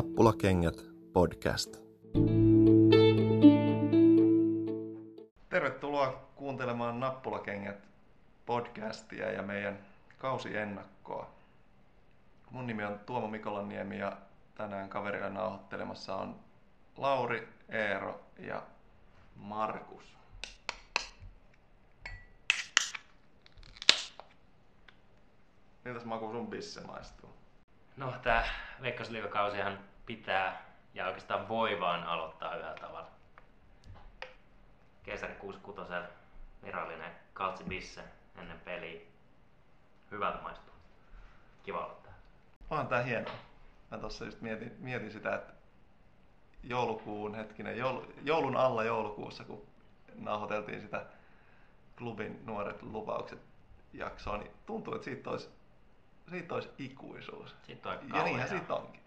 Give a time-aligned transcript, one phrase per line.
[0.00, 0.74] Nappulakengät
[1.12, 1.76] podcast.
[5.48, 7.88] Tervetuloa kuuntelemaan Nappulakengät
[8.46, 9.78] podcastia ja meidän
[10.18, 11.30] kausiennakkoa.
[12.50, 14.16] Mun nimi on Tuomo Mikolaniemi ja
[14.54, 16.36] tänään kaverilla nauhoittelemassa on
[16.96, 18.62] Lauri, Eero ja
[19.36, 20.16] Markus.
[25.84, 27.30] Miltäs Maku sun bisse maistuu?
[27.96, 28.44] No tää
[28.82, 30.62] Veikkausliigakausihan pitää
[30.94, 33.10] ja oikeastaan voi vaan aloittaa yhdellä tavalla.
[35.02, 36.12] Kesäri 66
[36.64, 38.04] virallinen kaltsi bisse
[38.36, 39.00] ennen peliä.
[40.10, 40.74] Hyvältä maistuu.
[41.62, 42.12] Kiva aloittaa.
[42.70, 43.34] Onhan tää hienoa.
[43.90, 45.52] Mä tossa just mietin, mietin sitä, että
[46.62, 49.66] joulukuun hetkinen, joul, joulun alla joulukuussa, kun
[50.14, 51.06] nauhoiteltiin sitä
[51.98, 53.38] klubin nuoret lupaukset
[53.92, 55.48] jaksoa, niin tuntuu, että siitä olisi,
[56.30, 57.56] siitä olisi ikuisuus.
[57.66, 59.00] Sitten on Ja niinhän siitä onkin.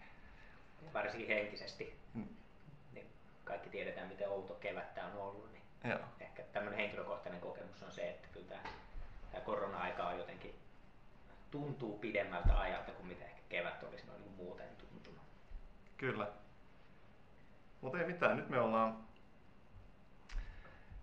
[0.94, 1.96] Varsinkin henkisesti.
[2.14, 2.28] Mm.
[2.92, 3.06] Niin
[3.44, 5.52] kaikki tiedetään, miten outo kevät tämä on ollut.
[5.52, 6.00] Niin Joo.
[6.20, 8.62] ehkä tämmöinen henkilökohtainen kokemus on se, että kyllä tämä,
[9.32, 10.54] tämä korona-aika on jotenkin
[11.50, 15.22] tuntuu pidemmältä ajalta kuin mitä ehkä kevät olisi noin niin muuten tuntunut.
[15.96, 16.28] Kyllä.
[17.80, 19.04] Mutta ei mitään, nyt me ollaan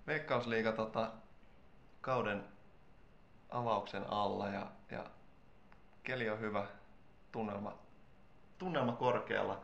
[0.07, 1.11] Veikkausliiga tota,
[2.01, 2.43] kauden
[3.49, 5.05] avauksen alla ja, ja
[6.03, 6.67] keli on hyvä,
[7.31, 7.77] tunnelma,
[8.57, 9.61] tunnelma korkealla.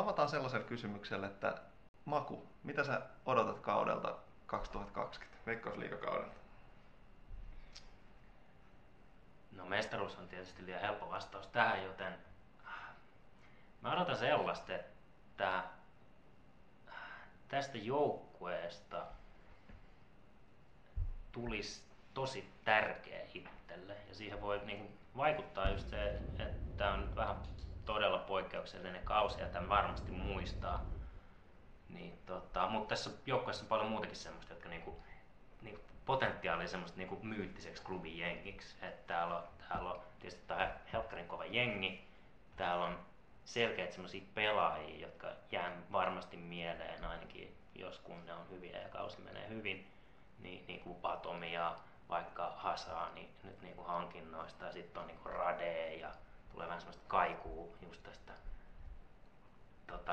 [0.00, 1.54] Avataan sellaisella kysymyksellä, että
[2.04, 6.40] Maku, mitä sä odotat kaudelta 2020, Veikkausliigakaudelta?
[9.52, 12.18] No mestaruus on tietysti liian helppo vastaus tähän, joten
[13.82, 15.64] mä odotan sellaista, että
[17.48, 19.06] tästä joukkueesta
[21.32, 21.82] tulisi
[22.14, 23.96] tosi tärkeä itselle.
[24.08, 27.36] Ja siihen voi niinku vaikuttaa just se, että on vähän
[27.92, 30.84] todella poikkeuksellinen kausi ja tämän varmasti muistaa.
[31.88, 35.02] Niin, tota, mutta tässä joukkueessa on paljon muutakin semmoista, jotka niinku,
[35.62, 38.76] niinku potentiaalia semmoista niinku myyttiseksi klubin jengiksi.
[38.82, 42.04] Että täällä on, täällä on tietysti tää helkkarin kova jengi,
[42.56, 42.98] täällä on
[43.44, 49.20] selkeät semmoisia pelaajia, jotka jää varmasti mieleen ainakin, jos kun ne on hyviä ja kausi
[49.20, 49.86] menee hyvin,
[50.38, 51.76] niin, niin kuin Patomi ja
[52.08, 56.10] vaikka Hasani nyt niin kuin hankinnoista ja sitten on niin kuin Rade ja
[56.52, 57.76] tulee vähän semmoista kaikuu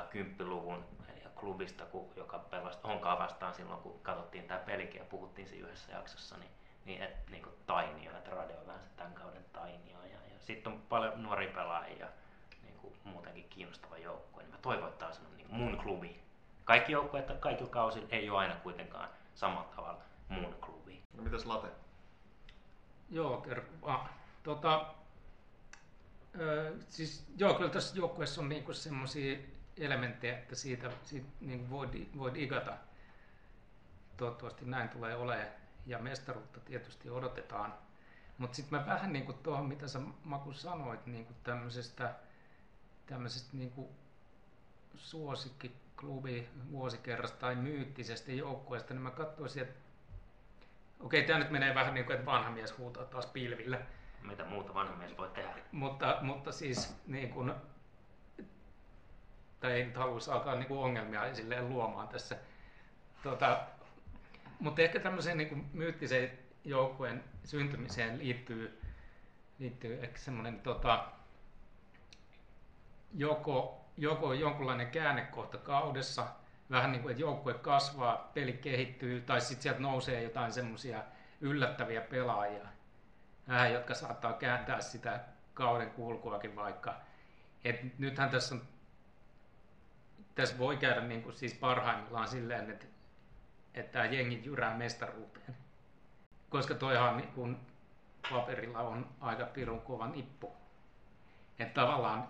[0.10, 0.86] kymppiluvun
[1.24, 5.68] ja klubista, kun, joka pelasi Honkaa vastaan silloin, kun katsottiin tämä pelikin ja puhuttiin siinä
[5.68, 6.52] yhdessä jaksossa, niin,
[6.86, 10.04] niin, et, niin kuin Tainio, että Rade on vähän se tämän kauden Tainio.
[10.04, 12.08] Ja, ja sitten on paljon nuoria pelaajia ja
[12.64, 14.44] niin kuin muutenkin kiinnostava joukkue.
[14.44, 16.20] Niin mä toivon, että tämä on niin mun klubi.
[16.66, 21.02] Kaikki joukkueet kaikilla kausilla ei ole aina kuitenkaan samalla tavalla mun klubi.
[21.14, 21.68] No mitäs Late?
[23.10, 24.10] Joo, tervetuloa.
[24.44, 24.86] Tota,
[26.40, 29.38] ö, siis, joo, kyllä tässä joukkueessa on niinku semmoisia
[29.86, 32.78] elementtejä, että siitä, siitä niinku voi, voi digata.
[34.18, 35.48] Toivottavasti näin tulee olemaan.
[35.86, 37.74] Ja mestaruutta tietysti odotetaan.
[38.38, 42.16] Mutta sitten mä vähän niinku tuohon, mitä sä Maku sanoit, niinku tämmöisestä,
[43.06, 43.96] tämmöisestä niinku
[44.96, 49.80] suosikkiklubi vuosikerrasta tai myyttisestä joukkueesta, niin mä katsoisin, että
[51.00, 53.82] okei, tämä nyt menee vähän niin kuin, että vanha mies huutaa taas pilvillä.
[54.22, 55.56] Mitä muuta vanha mies voi tehdä?
[55.72, 57.54] Mutta, mutta siis niin kuin,
[59.60, 62.38] tai ei nyt haluaisi alkaa niin kuin ongelmia silleen luomaan tässä.
[63.24, 63.60] Tota,
[64.60, 66.32] mutta ehkä tämmöiseen niin myyttiseen
[66.66, 68.82] joukkueen syntymiseen liittyy,
[69.60, 71.06] liittyy ehkä semmoinen tota,
[73.14, 76.28] joko, joko jonkunlainen käännekohta kaudessa,
[76.70, 81.04] vähän niin kuin, että joukkue kasvaa, peli kehittyy, tai sitten sieltä nousee jotain semmoisia
[81.42, 82.68] yllättäviä pelaajia,
[83.48, 85.20] vähän, jotka saattaa kääntää sitä
[85.54, 86.96] kauden kulkuakin vaikka.
[87.64, 88.62] Et nythän tässä on,
[90.38, 92.86] tässä voi käydä niin kuin siis parhaimmillaan silleen, että,
[93.74, 95.58] että tämä jengi jyrää mestaruuteen.
[96.50, 97.58] Koska toihan niin kuin
[98.30, 100.54] paperilla on aika pirun kova nippu.
[101.60, 102.28] Että tavallaan,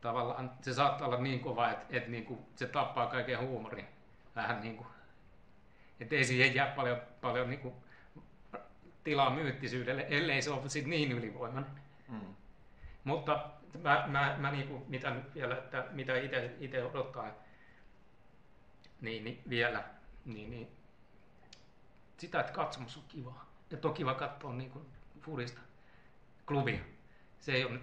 [0.00, 3.86] tavallaan se saattaa olla niin kova, että, että niin kuin se tappaa kaiken huumorin.
[4.36, 4.88] Vähän niin kuin,
[6.00, 7.74] että ei siihen jää paljon, paljon niin kuin
[9.04, 11.70] tilaa myyttisyydelle, ellei se ole sit niin ylivoimainen.
[12.08, 12.34] Mm.
[13.04, 13.50] Mutta
[13.82, 16.16] mä, mä, mä niinku, mitä nyt vielä, että mitä
[16.60, 17.32] itse, odottaa,
[19.00, 19.84] niin, niin vielä,
[20.24, 20.68] niin, niin
[22.18, 23.44] sitä, että katsomus on kiva.
[23.70, 24.86] Ja on kiva katsoa niin kuin
[25.20, 25.60] Furista
[26.46, 26.80] klubia.
[27.40, 27.80] Se ei ole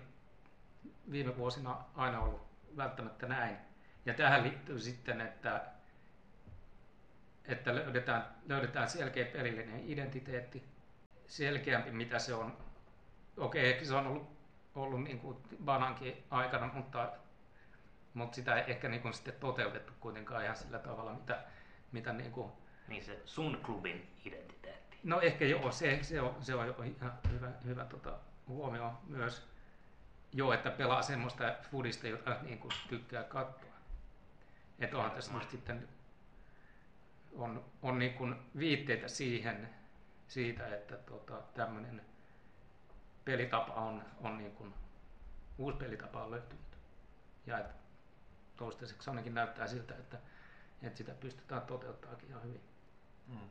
[1.12, 2.48] viime vuosina aina ollut
[2.78, 3.58] välttämättä näin.
[4.06, 5.66] Ja tähän liittyy sitten, että,
[7.46, 10.64] että löydetään, löydetään selkeä pelillinen identiteetti,
[11.28, 12.58] selkeämpi mitä se on.
[13.38, 14.35] Okei, ehkä se on ollut,
[14.76, 17.12] ollut niin kuin Banankin aikana, mutta,
[18.14, 21.44] mutta sitä ei ehkä niin kuin sitten toteutettu kuitenkaan ihan sillä tavalla, mitä,
[21.92, 22.52] mitä niin kuin,
[22.88, 24.98] Niin se sun klubin identiteetti.
[25.04, 28.14] No ehkä joo, se, se, on, se on jo ihan hyvä, hyvä tota,
[28.48, 29.48] huomio myös.
[30.34, 33.70] Joo, että pelaa semmoista foodista, jota niin kuin tykkää katsoa.
[34.80, 35.88] Että onhan tässä nyt sitten
[37.36, 39.70] on, on niin kuin viitteitä siihen,
[40.28, 42.02] siitä, että tota, tämmöinen
[43.26, 44.74] pelitapa on, on niin kuin,
[45.58, 46.66] uusi pelitapa on löytynyt.
[47.46, 47.74] Ja että
[48.56, 50.18] toistaiseksi ainakin näyttää siltä, että,
[50.82, 52.62] että sitä pystytään toteuttamaan ihan hyvin.
[53.28, 53.50] Mm.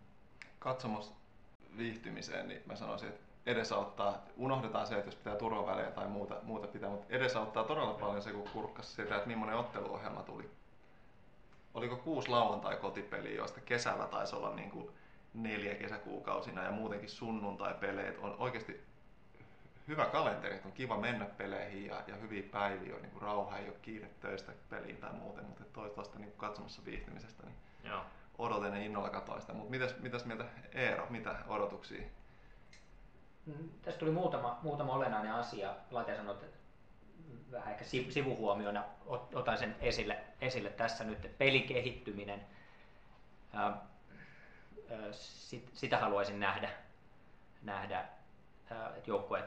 [0.59, 1.13] Katsomus
[1.77, 6.67] viihtymiseen, niin mä sanoisin, että edesauttaa, unohdetaan se, että jos pitää turvavälejä tai muuta, muuta
[6.67, 10.51] pitää, mutta edesauttaa todella paljon se, kun kurkkas sitä, että millainen otteluohjelma tuli.
[11.75, 14.91] Oliko kuusi lauantai kotipeliä, joista kesällä taisi olla niin kuin
[15.35, 18.85] neljä kesäkuukausina ja muutenkin sunnuntai-peleet on oikeasti
[19.89, 23.59] hyvä kalenteri, että on kiva mennä peleihin ja, ja hyviä päiviä, on niin kuin rauha,
[23.59, 28.05] ei ole kiire töistä peliin tai muuten, mutta toivottavasti niin katsomassa viihtymisestä, niin Joo.
[28.39, 29.53] odotan ja innolla katsoin sitä.
[29.53, 32.03] Mutta mitäs, mitäs mieltä Eero, mitä odotuksia?
[33.47, 35.75] Mm, Tässä tuli muutama, muutama olennainen asia.
[35.91, 36.47] Laite sanoi, että
[37.53, 42.41] vähän ehkä si- sivuhuomiona ot- otan sen esille, esille tässä nyt, että pelikehittyminen.
[43.53, 46.71] Ää, ää, sit, sitä haluaisin nähdä,
[47.63, 48.05] nähdä
[48.97, 49.45] että joukkue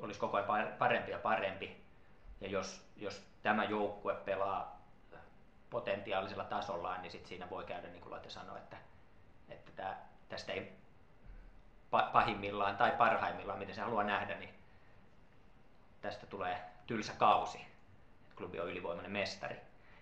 [0.00, 1.84] olisi koko ajan par- parempi ja parempi.
[2.40, 4.80] Ja jos, jos tämä joukkue pelaa
[5.70, 8.76] potentiaalisella tasollaan, niin sit siinä voi käydä, niin kuin Laite sanoi, että,
[9.48, 10.72] että tää, tästä ei
[11.96, 14.54] pa- pahimmillaan tai parhaimmillaan, miten se haluaa nähdä, niin
[16.00, 17.58] tästä tulee tylsä kausi.
[17.58, 19.56] että Klubi on ylivoimainen mestari.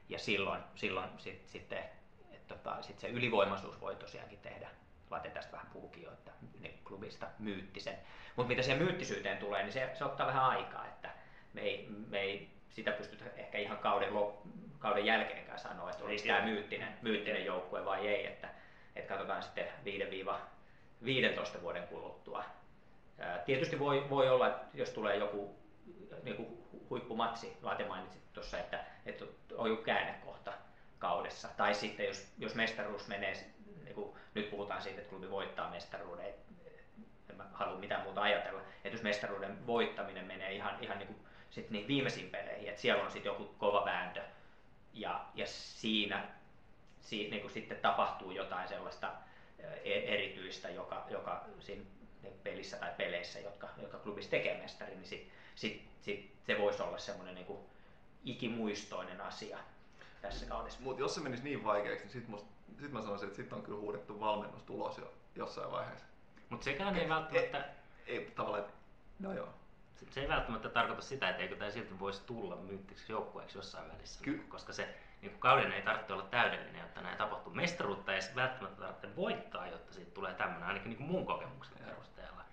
[0.09, 1.85] Ja silloin, silloin sit, sitten
[2.33, 4.69] et tota, sit se ylivoimaisuus voi tosiaankin tehdä.
[5.13, 6.31] Late tästä vähän puhukin jo, että
[6.61, 7.99] niin klubista myyttisen.
[8.37, 11.11] Mutta mitä siihen myyttisyyteen tulee, niin se, se ottaa vähän aikaa, että
[11.53, 14.47] me ei, me ei sitä pystytä ehkä ihan kauden, lop,
[14.79, 18.27] kauden jälkeenkään sanoa, että olisi tämä myyttinen, myyttinen joukkue vai ei.
[18.27, 18.49] Että,
[18.97, 19.67] että katsotaan sitten
[21.59, 22.45] 5-15 vuoden kuluttua.
[23.47, 25.57] Tietysti voi, voi olla, että jos tulee joku
[26.23, 29.25] niin kuin huippumatsi, Laite mainitsit tuossa, että, että
[29.57, 30.53] on joku käännekohta
[30.99, 31.49] kaudessa.
[31.57, 33.35] Tai sitten jos, jos mestaruus menee,
[33.97, 36.43] niin kuin nyt puhutaan siitä, että klubi voittaa mestaruuden, et-
[37.31, 41.19] en mä halua mitään muuta ajatella, että jos mestaruuden voittaminen menee ihan, ihan niin kuin
[41.51, 44.23] sit niihin viimeisiin peleihin, että siellä on sitten joku kova vääntö
[44.93, 46.29] ja, ja siinä,
[47.01, 49.13] siinä niin kuin sitten tapahtuu jotain sellaista
[49.85, 51.85] e- erityistä, joka, joka siinä
[52.43, 56.99] pelissä tai peleissä, jotka, jotka klubissa tekee mestari, niin sit, sit, sit se voisi olla
[56.99, 57.59] semmoinen niin
[58.25, 59.59] ikimuistoinen asia
[60.23, 60.81] tässä kaudessa.
[60.83, 62.49] Mutta jos se menisi niin vaikeaksi, niin sit, musta,
[62.81, 66.07] sit mä sanoisin, että sit on kyllä huudettu valmennustulos jo jossain vaiheessa.
[66.49, 67.65] Mutta sekään ei välttämättä,
[68.07, 68.75] Ei tavallaan, että
[69.19, 69.49] no joo.
[70.11, 74.25] se ei välttämättä tarkoita sitä, että eikö tämä silti voisi tulla myyttiksi joukkueeksi jossain välissä.
[74.25, 77.55] Ky- koska se niin kauden ei tarvitse olla täydellinen, jotta näin tapahtuu.
[77.55, 81.89] Mestaruutta ei välttämättä tarvitse voittaa, jotta siitä tulee tämmöinen, ainakin niin mun kokemuksen Joo.
[81.89, 82.45] perusteella.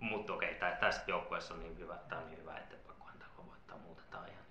[0.00, 3.46] Mutta okei, okay, tässä joukkueessa on niin hyvä, tämä on niin hyvä, että pakko antaa
[3.46, 4.04] voittaa muuten.
[4.10, 4.40] Tämä on ihan.
[4.40, 4.49] Ja,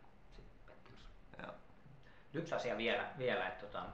[2.33, 3.85] Yksi asia vielä, vielä että tota,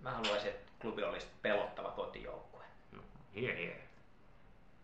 [0.00, 2.64] mä haluaisin, että klubi olisi pelottava kotijoukkue.
[2.92, 3.02] No,
[3.34, 3.82] here, here.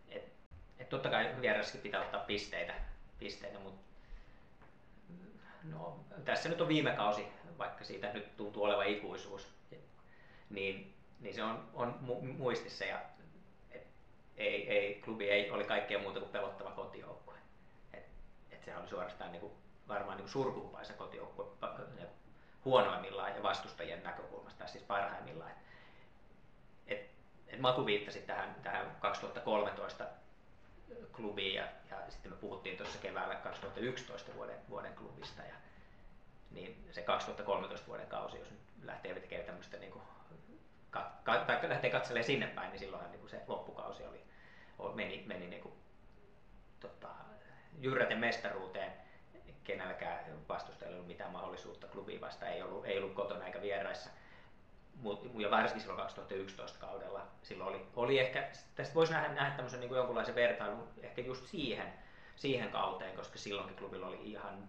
[0.08, 0.32] Et,
[0.78, 2.74] et totta kai vieraskin pitää ottaa pisteitä,
[3.18, 3.82] pisteitä mutta
[5.64, 7.26] no, tässä nyt on viime kausi,
[7.58, 9.48] vaikka siitä nyt tuntuu olevan ikuisuus,
[10.50, 13.00] niin, niin se on, on mu- muistissa ja
[13.70, 13.86] et,
[14.36, 17.34] ei, ei, klubi ei oli kaikkea muuta kuin pelottava kotijoukkue.
[17.92, 18.04] Et,
[18.50, 19.52] et sehän oli suorastaan niinku,
[19.88, 21.46] varmaan niinku surkuhupaisa kotijoukkue
[22.64, 25.50] huonoimmillaan ja vastustajien näkökulmasta, siis parhaimmillaan.
[25.50, 25.56] Et,
[26.86, 27.10] et,
[27.46, 30.04] et Matu viittasi tähän, tähän 2013
[31.12, 35.54] klubiin ja, ja sitten me puhuttiin tuossa keväällä 2011 vuoden, vuoden klubista ja
[36.50, 40.02] niin se 2013 vuoden kausi, jos nyt lähtee tekemään tämmöistä niin kuin,
[40.90, 44.24] ka, tai lähtee katselemaan sinne päin, niin silloinhan niin kuin se loppukausi oli,
[44.94, 45.74] meni, meni niin kuin,
[46.80, 47.08] tota,
[47.78, 48.92] jyrräten mestaruuteen,
[49.64, 54.10] kenelläkään vastustajalla ollut mitään mahdollisuutta klubiin vastaan, ei ollut, ei ollut kotona eikä vieraissa.
[55.38, 59.88] Ja varsinkin silloin 2011 kaudella, silloin oli, oli ehkä, tästä voisi nähdä, nähdä tämmöisen niin
[59.88, 61.92] kuin jonkunlaisen vertailun ehkä just siihen,
[62.36, 64.68] siihen kauteen, koska silloinkin klubilla oli ihan,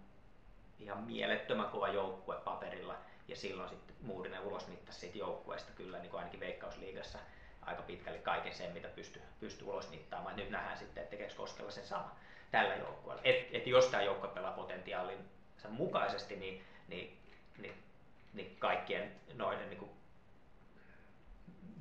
[0.79, 2.95] ihan mielettömän kova joukkue paperilla,
[3.27, 7.19] ja silloin sitten Muurinen ulosmittasi siitä joukkueesta kyllä niin kuin ainakin Veikkausliigassa
[7.61, 10.35] aika pitkälle kaiken sen, mitä pystyi pysty ulosmittaamaan.
[10.35, 12.15] Nyt nähdään sitten, että tekeekö Koskella sen sama
[12.53, 13.21] tällä joukkueella.
[13.25, 17.19] Et, et jos tämä joukkue pelaa potentiaalinsa mukaisesti, niin, niin,
[17.57, 17.83] niin,
[18.33, 19.91] niin kaikkien noiden niin kuin,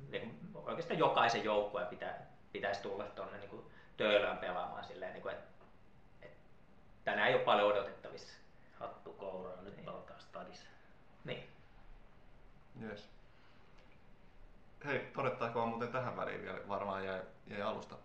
[0.09, 2.15] niin kuin, oikeastaan jokaisen joukkueen pitä,
[2.51, 3.65] pitäisi tulla tuonne niin
[3.97, 5.65] töölöön pelaamaan silleen, niin kuin, että,
[6.21, 6.37] että
[7.03, 8.33] tänään ei ole paljon odotettavissa.
[8.79, 9.85] Hattu kouraa, nyt Niin.
[9.85, 10.69] pelataan stadissa.
[11.23, 11.47] Niin.
[12.81, 13.09] Yes.
[14.85, 17.95] Hei, todettakoon muuten tähän väliin vielä, varmaan jäi, jäi alusta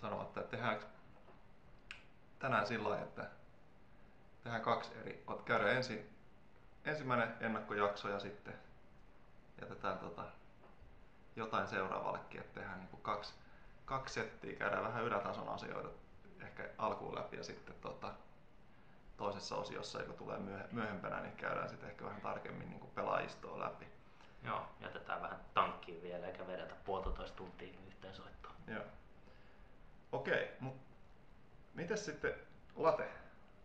[0.00, 0.80] sanomatta, että tehdään
[2.44, 3.26] tänään sillä että
[4.42, 5.24] tehdään kaksi eri.
[5.26, 6.10] Ot käydä ensin
[6.84, 8.54] ensimmäinen ennakkojakso ja sitten
[9.60, 10.24] jätetään tota,
[11.36, 13.34] jotain seuraavallekin, että tehdään niin kaksi,
[13.84, 15.88] kaksi settiä, käydään vähän ylätason asioita
[16.40, 18.12] ehkä alkuun läpi ja sitten tota,
[19.16, 23.86] toisessa osiossa, joka tulee myöhe- myöhempänä, niin käydään sitten ehkä vähän tarkemmin niin pelaajistoa läpi.
[24.42, 28.54] Joo, jätetään vähän tankkiin vielä eikä vedetä puolitoista tuntia yhteen soittoon.
[28.66, 28.84] Joo.
[30.12, 30.93] Okei, mutta
[31.74, 32.34] mitäs sitten
[32.76, 33.08] Late?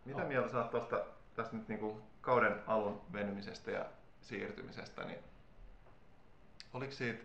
[0.06, 0.28] Mitä No.
[0.28, 3.86] mieltä saat tuosta tästä nyt niinku kauden alun venymisestä ja
[4.22, 5.20] siirtymisestä, niin
[6.74, 7.24] oliko siitä,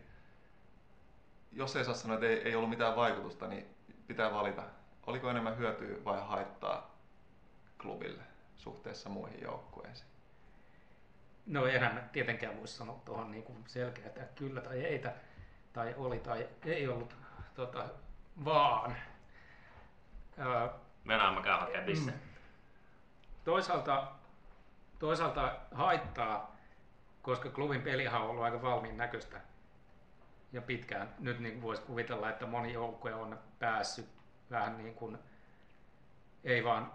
[1.53, 3.67] jos ei saa sanoa, että ei, ei ollut mitään vaikutusta, niin
[4.07, 4.63] pitää valita,
[5.07, 6.95] oliko enemmän hyötyä vai haittaa
[7.83, 8.23] klubille
[8.57, 10.09] suhteessa muihin joukkueisiin?
[11.47, 15.03] No eihän mä tietenkään voi sanoa tuohon niin kuin selkeää, että kyllä tai ei,
[15.73, 17.17] tai oli tai ei ollut,
[17.55, 17.89] tota,
[18.45, 18.97] vaan
[20.39, 20.69] ää,
[21.07, 21.99] Venäjä mä käyn hakemaan.
[22.07, 22.13] Mm.
[23.45, 24.13] toisaalta,
[24.99, 26.57] toisaalta haittaa,
[27.23, 29.41] koska klubin pelihan on ollut aika valmiin näköistä
[30.53, 31.15] ja pitkään.
[31.19, 34.07] Nyt niin voisi kuvitella, että moni joukkue on päässyt
[34.51, 35.19] vähän niin kuin,
[36.45, 36.93] ei vaan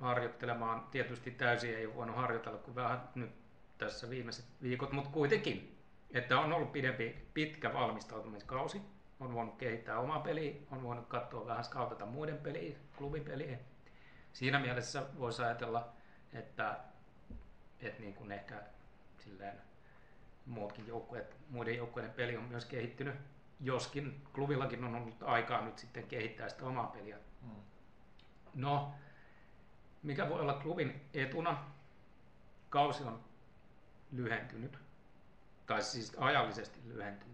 [0.00, 0.86] harjoittelemaan.
[0.90, 3.30] Tietysti täysin ei ole voinut harjoitella kuin vähän nyt
[3.78, 5.78] tässä viimeiset viikot, mutta kuitenkin,
[6.14, 8.80] että on ollut pidempi, pitkä valmistautumiskausi.
[9.20, 13.58] On voinut kehittää omaa peliä, on voinut katsoa vähän skautata muiden peliä, klubin peliä.
[14.32, 15.92] Siinä mielessä voisi ajatella,
[16.32, 16.80] että,
[17.80, 18.62] että niin kuin ehkä
[19.18, 19.60] silleen
[20.46, 23.14] muutkin joukkueet, muiden joukkueiden peli on myös kehittynyt,
[23.60, 27.18] joskin klubillakin on ollut aikaa nyt sitten kehittää sitä omaa peliä.
[27.42, 27.62] Hmm.
[28.54, 28.94] No,
[30.02, 31.64] mikä voi olla klubin etuna?
[32.70, 33.24] Kausi on
[34.12, 34.78] lyhentynyt,
[35.66, 37.33] tai siis ajallisesti lyhentynyt.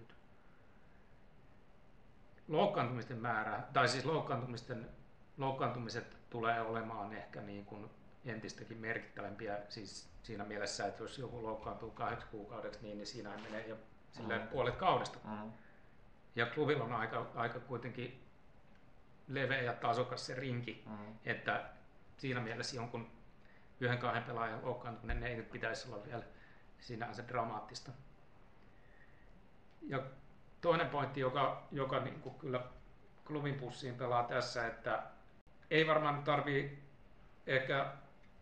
[2.50, 4.90] Loukkaantumisten määrä, tai siis loukkaantumisten,
[5.38, 7.90] loukkaantumiset tulee olemaan ehkä niin kuin
[8.24, 13.66] entistäkin merkittävämpiä, siis siinä mielessä, että jos joku loukkaantuu kahdeksi kuukaudeksi, niin, niin siinä menee
[13.68, 13.76] jo
[14.12, 14.48] silleen Mm.
[14.48, 15.18] puolet kaudesta.
[15.24, 15.52] Mm.
[16.36, 18.22] Ja klubilla on aika, aika kuitenkin
[19.28, 21.14] leveä ja tasokas se rinki, Mm.
[21.24, 21.64] että
[22.18, 23.10] siinä mielessä jonkun
[23.80, 26.22] yhden kahden pelaajan loukkaantuminen ei nyt pitäisi olla vielä
[26.80, 27.92] sinänsä dramaattista.
[29.82, 30.02] Ja
[30.60, 32.60] toinen pointti, joka, joka niin kuin kyllä
[33.26, 35.02] klubin pussiin pelaa tässä, että
[35.70, 36.82] ei varmaan nyt tarvii
[37.46, 37.92] ehkä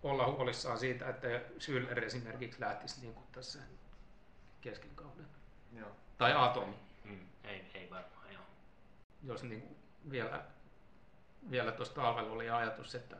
[0.03, 3.59] olla huolissaan siitä, että Schüller esimerkiksi lähtisi niin kuin tässä
[4.61, 5.27] kesken kauden.
[5.73, 5.91] Joo.
[6.19, 8.43] Tai Atomi, Mm, ei, ei varmaan, joo.
[9.23, 9.77] jos niin kuin
[10.11, 10.45] vielä,
[11.51, 13.17] vielä tuossa talvella oli ajatus, että,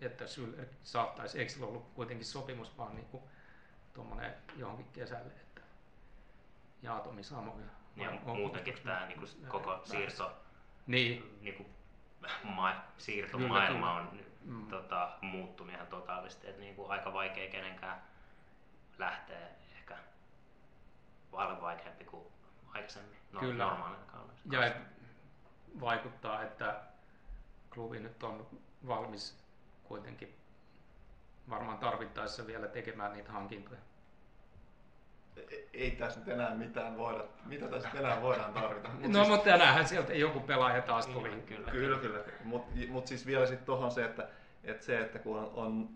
[0.00, 3.22] että Schüller saattaisi, eikö sillä ollut kuitenkin sopimus vaan niin kuin
[3.92, 5.60] tuommoinen johonkin kesälle, että
[6.82, 7.79] ja Atomi samoin.
[7.96, 9.86] Ja On- on- muutenkin tämä niinku koko Vähän.
[9.86, 10.32] siirto,
[10.86, 11.66] Niin, niinku,
[12.44, 14.66] ma- siirtomaailma on Mm.
[14.66, 16.46] tota, muuttunut ihan totaalisesti.
[16.48, 18.02] Et niinku aika vaikea kenenkään
[18.98, 19.96] lähteä ehkä
[21.30, 22.26] paljon vaikeampi kuin
[22.74, 23.64] aikaisemmin no, Kyllä.
[23.64, 24.32] normaalina kaudella.
[24.50, 24.76] ja et
[25.80, 26.80] vaikuttaa, että
[27.74, 28.46] klubi nyt on
[28.86, 29.44] valmis
[29.84, 30.36] kuitenkin
[31.50, 33.80] varmaan tarvittaessa vielä tekemään niitä hankintoja.
[35.74, 38.88] Ei- tässä nyt enää mitään voida, mitä tässä nyt enää voidaan tarvita.
[38.88, 41.28] Mut no siis- mutta tänäänhän sieltä joku pelaaja taas tuli.
[41.30, 41.70] Kyllä, kyllä.
[41.70, 42.20] Kyllä, kyllä.
[42.44, 44.28] Mutta mut siis vielä sitten tuohon se, että,
[44.64, 45.88] että se, että kun on, on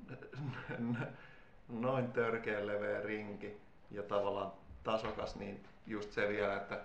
[1.68, 3.56] noin törkeä leveä rinki
[3.90, 4.52] ja tavallaan
[4.84, 6.80] tasokas, niin just se vielä, että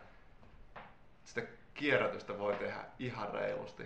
[1.25, 1.41] sitä
[1.73, 3.85] kierrätystä voi tehdä ihan reilusti.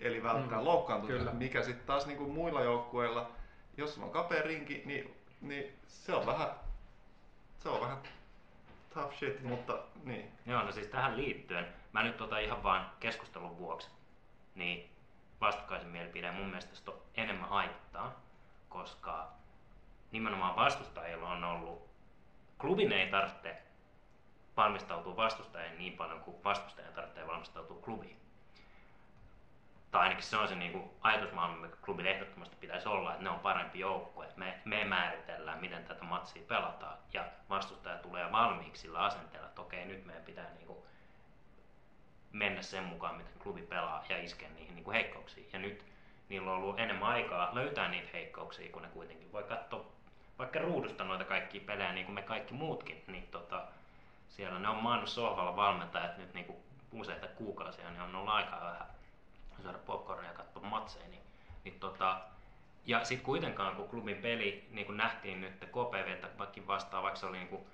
[0.00, 3.30] Eli välttää Mm, loukkaantumista, mikä sitten taas niinku muilla joukkueilla,
[3.76, 6.48] jos on kapea rinki, niin, niin se on vähän,
[7.58, 7.98] se on vähän
[8.94, 10.32] tough shit, mutta niin.
[10.46, 13.88] Joo, no siis tähän liittyen, mä nyt tota ihan vaan keskustelun vuoksi,
[14.54, 14.90] niin
[15.40, 18.20] vastakkaisen mielipide mun mielestä tästä on enemmän haittaa,
[18.68, 19.32] koska
[20.12, 21.88] nimenomaan vastustajilla on ollut,
[22.58, 23.62] klubin ei tarvitse
[24.56, 28.16] valmistautua vastustajien niin paljon kuin vastustajan tarvitsee valmistautua klubiin.
[29.98, 33.30] Tai ainakin se on se niin kuin ajatusmaailma, mikä klubilla ehdottomasti pitäisi olla, että ne
[33.30, 34.28] on parempi joukkue.
[34.36, 36.98] Me, me määritellään, miten tätä matsia pelataan.
[37.12, 40.78] Ja vastustaja tulee valmiiksi sillä asenteella, että okei, nyt meidän pitää niin kuin
[42.32, 45.48] mennä sen mukaan, miten klubi pelaa ja iskeä niihin niin kuin heikkouksiin.
[45.52, 45.84] Ja nyt
[46.28, 49.86] niillä on ollut enemmän aikaa löytää niitä heikkouksia, kun ne kuitenkin voi katsoa
[50.38, 53.64] vaikka ruudusta noita kaikkia pelejä, niin kuin me kaikki muutkin, niin tota,
[54.28, 56.58] siellä ne on maannut sohvalla valmentajat nyt niin kuin
[56.92, 58.97] useita kuukausia, niin on ollut aikaa vähän
[59.62, 61.22] syödä popcornia ja katsoa matseja, niin,
[61.64, 62.20] niin tota,
[62.86, 66.22] Ja sitten kuitenkaan, kun klubin peli, niin kuin nähtiin nyt KPV
[66.66, 67.66] vastaan, vaikka se oli niin kuin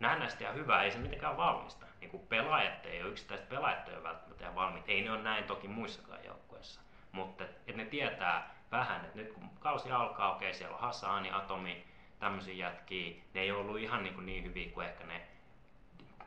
[0.00, 1.86] näennäisesti ja hyvä, ei se mitenkään valmista.
[2.00, 4.88] Niin kuin pelaajat ei ole, yksittäiset pelaajat ei ole välttämättä ihan valmiit.
[4.88, 6.80] Ei ne ole näin toki muissakaan joukkueissa.
[7.12, 10.82] Mutta et, et ne tietää vähän, että nyt kun kausi alkaa, okei, okay, siellä on
[10.82, 11.84] Hassani, Atomi,
[12.18, 15.26] tämmöisiä jätkiä, ne ei ollut ihan niin, kuin niin hyviä kuin ehkä ne,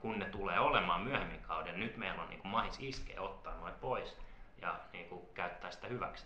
[0.01, 1.79] kun ne tulee olemaan myöhemmin kauden.
[1.79, 4.17] Nyt meillä on niin kuin mahis iskeä ottaa noin pois
[4.61, 6.25] ja niin kuin käyttää sitä hyväksi.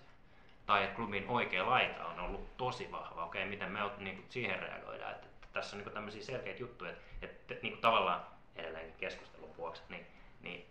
[0.65, 3.25] Tai että klubin oikea laita on ollut tosi vahva.
[3.25, 5.11] Okei, miten me niin kuin siihen reagoidaan.
[5.11, 8.95] Että, että tässä on niin kuin tämmöisiä selkeitä juttuja, että, että niin kuin tavallaan edelleenkin
[8.99, 10.05] keskustelun vuoksi, niin,
[10.41, 10.65] niin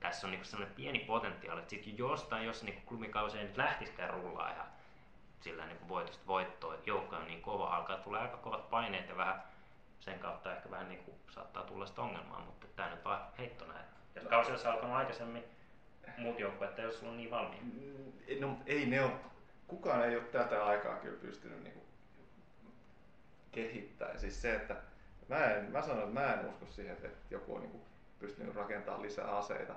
[0.00, 4.10] tässä on niin sellainen pieni potentiaali, että sitten jostain, jos niin klubikausi ei nyt lähtisikään
[4.10, 4.64] rullaa ja
[5.40, 9.16] sillä niin voitosta voittoa, että joukko on niin kova, alkaa tulla aika kovat paineet ja
[9.16, 9.42] vähän
[10.00, 13.64] sen kautta ehkä vähän niin kuin saattaa tulla sitä ongelmaa, mutta tämä nyt vaan heitto
[13.64, 13.84] näin.
[14.14, 15.44] Ja kausi olisi alkanut aikaisemmin,
[16.18, 17.64] muut joukkueet ei olisi ollut niin valmiita.
[17.64, 19.12] Mm, no, ei ne ole,
[19.68, 21.84] kukaan ei ole tätä aikaa kyllä pystynyt niin kuin
[23.52, 24.20] kehittämään.
[24.20, 24.76] Siis se, että
[25.28, 27.82] mä, en, mä sanon, että mä en usko siihen, että joku on niin kuin
[28.18, 29.74] pystynyt rakentamaan lisää aseita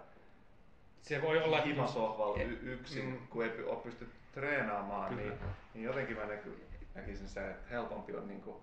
[1.08, 3.28] se voi olla himasohvalla y- yksin, mm.
[3.28, 5.34] kun ei ole pysty treenaamaan, niin,
[5.74, 8.58] niin jotenkin mä näky, näkisin se, että helpompi on niin kuin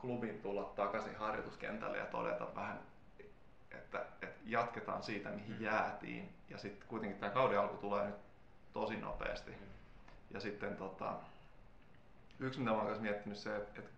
[0.00, 2.78] klubin tulla takaisin harjoituskentälle ja todeta vähän,
[3.70, 5.62] että, että jatketaan siitä, mihin mm.
[5.62, 6.34] jäätiin.
[6.48, 8.16] Ja sitten kuitenkin tämä kauden alku tulee nyt
[8.72, 9.50] tosi nopeasti.
[9.50, 9.56] Mm.
[10.30, 11.14] Ja sitten tota,
[12.38, 13.90] yksi mitä mä olen miettinyt se, että, että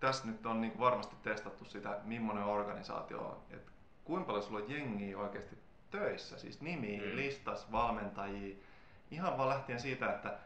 [0.00, 3.42] tässä nyt on niin varmasti testattu sitä, millainen organisaatio on.
[3.50, 3.72] Että
[4.04, 5.58] kuinka paljon sulla on jengiä oikeasti
[5.90, 7.16] töissä, siis nimi, mm.
[7.16, 8.56] listas, valmentajia,
[9.10, 10.38] ihan vaan lähtien siitä, että,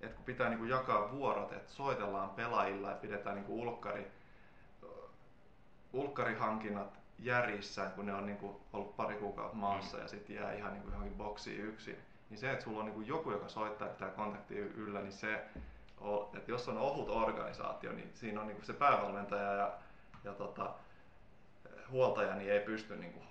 [0.00, 4.10] että kun pitää niin kuin jakaa vuorot, että soitellaan pelaajilla ja pidetään niin kuin ulkkari,
[5.92, 10.02] ulkkarihankinnat järjissään, kun ne on niin kuin ollut pari kuukautta maassa mm.
[10.02, 11.96] ja sitten jää ihan niin kuin johonkin boksiin yksin.
[12.30, 15.34] Niin se, että sulla on niin kuin joku, joka soittaa pitää kontakti yllä, niin se,
[16.36, 19.72] että jos on ohut organisaatio, niin siinä on niin kuin se päävalmentaja ja,
[20.24, 20.74] ja tota,
[21.90, 23.24] huoltaja niin ei pysty niin kuin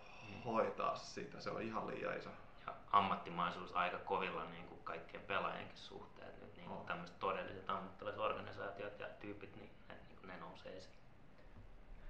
[0.46, 2.30] hoitaa sitä, se on ihan liian iso.
[2.68, 6.32] Ja ammattimaisuus aika kovilla niin kuin kaikkien pelaajienkin suhteen.
[6.42, 6.86] Nyt niin kuin oh.
[6.86, 10.97] tämmöiset todelliset ammattilaiset organisaatiot ja tyypit, niin ne, niin kuin ne nousee esiin.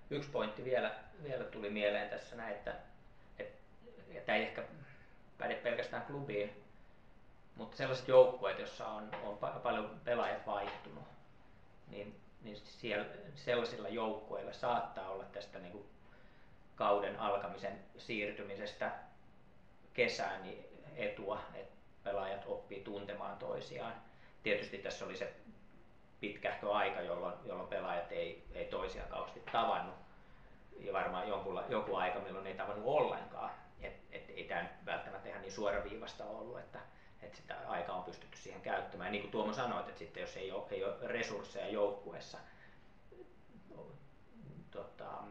[0.10, 2.76] Yksi pointti vielä, vielä tuli mieleen tässä näin, että,
[3.40, 3.58] että,
[4.14, 4.64] että ei ehkä
[5.38, 6.64] päde pelkästään klubiin,
[7.56, 11.04] mutta sellaiset joukkueet, joissa on, on paljon pelaajat vaihtunut,
[11.88, 15.86] niin, niin siellä, sellaisilla joukkueilla saattaa olla tästä niin kuin
[16.76, 18.92] kauden alkamisen siirtymisestä
[19.94, 20.66] kesään niin
[20.96, 23.94] etua, että pelaajat oppii tuntemaan toisiaan.
[24.44, 25.34] Tietysti tässä oli se
[26.20, 29.96] pitkähkö aika, jolloin, jolloin pelaajat ei, ei toisiaan kauheasti tavannut.
[30.80, 33.52] Ja varmaan jonkun, joku aika, milloin ei tavannut ollenkaan.
[33.82, 36.80] Et, et ei tämä välttämättä ihan niin suoraviivasta ollut, että,
[37.22, 39.08] että sitä aikaa on pystytty siihen käyttämään.
[39.08, 42.38] Ja niin kuin Tuomo sanoi, että sitten jos ei ole, ei ole resursseja joukkueessa,
[44.72, 45.24] tota,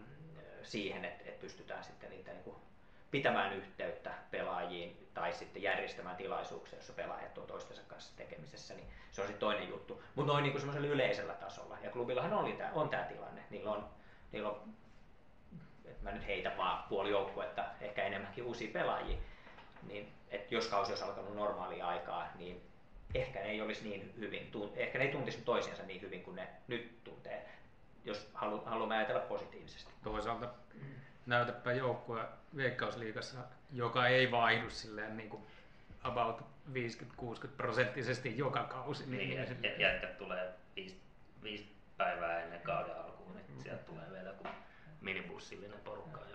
[0.62, 2.56] siihen, että, että pystytään sitten niitä niin kuin
[3.10, 9.20] pitämään yhteyttä pelaajiin tai sitten järjestämään tilaisuuksia, jossa pelaajat on toistensa kanssa tekemisessä, niin se
[9.20, 10.02] on sitten toinen juttu.
[10.14, 11.78] Mutta noin niin semmoisella yleisellä tasolla.
[11.82, 13.42] Ja klubillahan oli tää, on tämä tilanne.
[13.50, 13.88] Niillä on,
[14.32, 14.74] niillä on
[15.84, 19.16] että mä nyt heitä vaan puoli joukkuetta, ehkä enemmänkin uusia pelaajia,
[19.82, 22.62] niin että jos kausi olisi alkanut normaalia aikaa, niin
[23.14, 26.48] ehkä ne ei olisi niin hyvin, ehkä ne ei tuntisi toisiansa niin hyvin kuin ne
[26.68, 27.46] nyt tuntee
[28.06, 29.92] jos halu, haluamme ajatella positiivisesti.
[30.04, 30.48] Toisaalta
[31.26, 32.24] näytäpä joukkue
[32.56, 33.38] Veikkausliigassa,
[33.72, 35.42] joka ei vaihdu silleen niin kuin
[36.02, 39.10] about 50-60 prosenttisesti joka kausi.
[39.10, 41.00] Niin, niin ja, jätkät tulee viisi,
[41.42, 43.62] viisi päivää ennen kauden alkuun, niin mm.
[43.62, 44.50] sieltä tulee vielä kuin
[45.00, 46.26] minibussillinen porukka.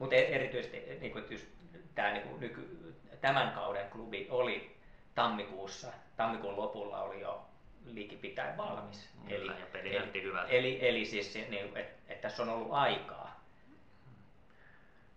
[0.00, 1.46] Mutta e- erityisesti niin kuin, just,
[1.94, 4.76] tämä, niin kuin, nyky, tämän kauden klubi oli
[5.14, 7.46] tammikuussa, tammikuun lopulla oli jo
[7.84, 9.08] likipitäen valmis.
[9.14, 10.08] Mm, eli, ja peli eli,
[10.48, 13.19] eli, eli siis niin, että et tässä on ollut aikaa.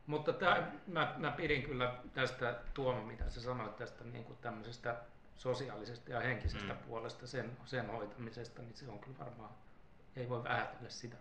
[0.07, 4.95] Mutta tämä, mä, mä pidin kyllä tästä Tuomo, mitä sä sanoit tästä niin kuin tämmöisestä
[5.35, 6.79] sosiaalisesta ja henkisestä mm.
[6.79, 9.51] puolesta, sen, sen hoitamisesta, niin se on kyllä varmaan,
[10.15, 11.15] ei voi vähätellä sitä.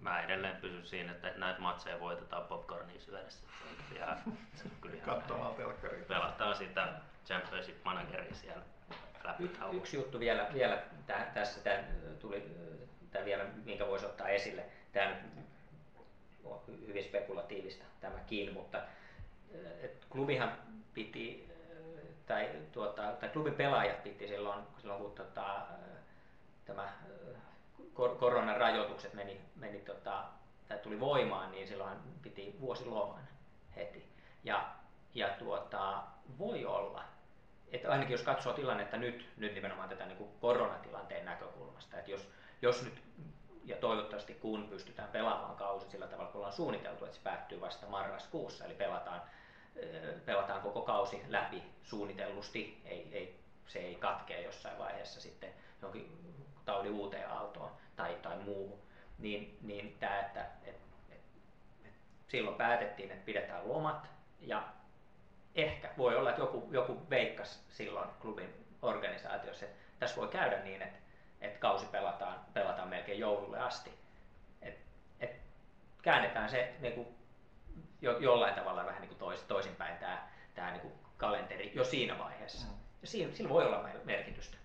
[0.00, 3.40] Mä edelleen pysyn siinä, että näitä matseja voitetaan popcornia syödessä.
[3.40, 4.18] Se on ihan,
[4.54, 6.04] se on kyllä Katsomaan telkkariin.
[6.04, 6.88] Pelataan sitä
[7.26, 8.62] Championship Manageria siellä
[9.38, 11.78] Y- yksi juttu vielä, vielä tä, tässä tämä
[12.20, 12.56] tuli
[13.10, 14.64] tämä vielä, minkä voisi ottaa esille.
[14.92, 15.16] Tämä
[16.86, 18.82] hyvin spekulatiivista tämäkin, mutta
[19.82, 20.52] et klubihan
[20.94, 21.48] piti,
[22.26, 25.66] tai, tuota, tai klubin pelaajat piti silloin, silloin kun tota,
[26.64, 26.92] tämä
[27.94, 30.24] koronan rajoitukset meni, meni tota,
[30.68, 33.28] tai tuli voimaan, niin silloin piti vuosiloman
[33.76, 34.08] heti.
[34.44, 34.68] Ja,
[35.14, 36.02] ja tuota,
[36.38, 37.04] voi olla,
[37.68, 42.10] et että ainakin jos katsoo tilannetta nyt, nyt nimenomaan tätä niin kuin koronatilanteen näkökulmasta, että
[42.10, 42.28] jos,
[42.62, 43.02] jos nyt
[43.64, 47.86] ja toivottavasti kun pystytään pelaamaan kausi sillä tavalla, kun ollaan suunniteltu, että se päättyy vasta
[47.86, 49.22] marraskuussa, eli pelataan,
[50.24, 55.50] pelataan koko kausi läpi suunnitellusti, ei, ei, se ei katkea jossain vaiheessa sitten
[55.82, 58.78] jonkin taudi uuteen aaltoon tai, tai muuhun,
[59.18, 60.76] niin, niin tämä, että et,
[61.10, 61.20] et,
[61.84, 61.92] et
[62.28, 64.08] silloin päätettiin, että pidetään lomat
[64.40, 64.62] ja
[65.54, 70.82] ehkä voi olla, että joku, joku veikkas silloin klubin organisaatiossa, että tässä voi käydä niin,
[70.82, 70.98] että,
[71.42, 73.90] että kausi pelataan, pelataan melkein joululle asti.
[74.62, 74.78] Et,
[75.20, 75.40] et
[76.02, 77.08] käännetään se niin kuin,
[78.00, 82.18] jo, jollain tavalla vähän niin kuin tois, toisinpäin tämä, tämä niin kuin kalenteri jo siinä
[82.18, 82.66] vaiheessa.
[82.66, 82.78] Mm.
[83.02, 84.56] Ja siinä, sillä voi olla merkitystä.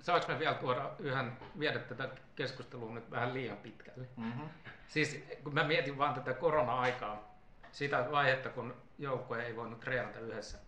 [0.00, 4.06] Saanko me vielä tuoda yhden, viedä tätä keskustelua nyt vähän liian pitkälle?
[4.16, 4.48] Mm-hmm.
[4.88, 7.30] Siis kun mä mietin vaan tätä korona-aikaa,
[7.72, 10.58] sitä vaihetta, kun joukkue ei voinut treenata yhdessä.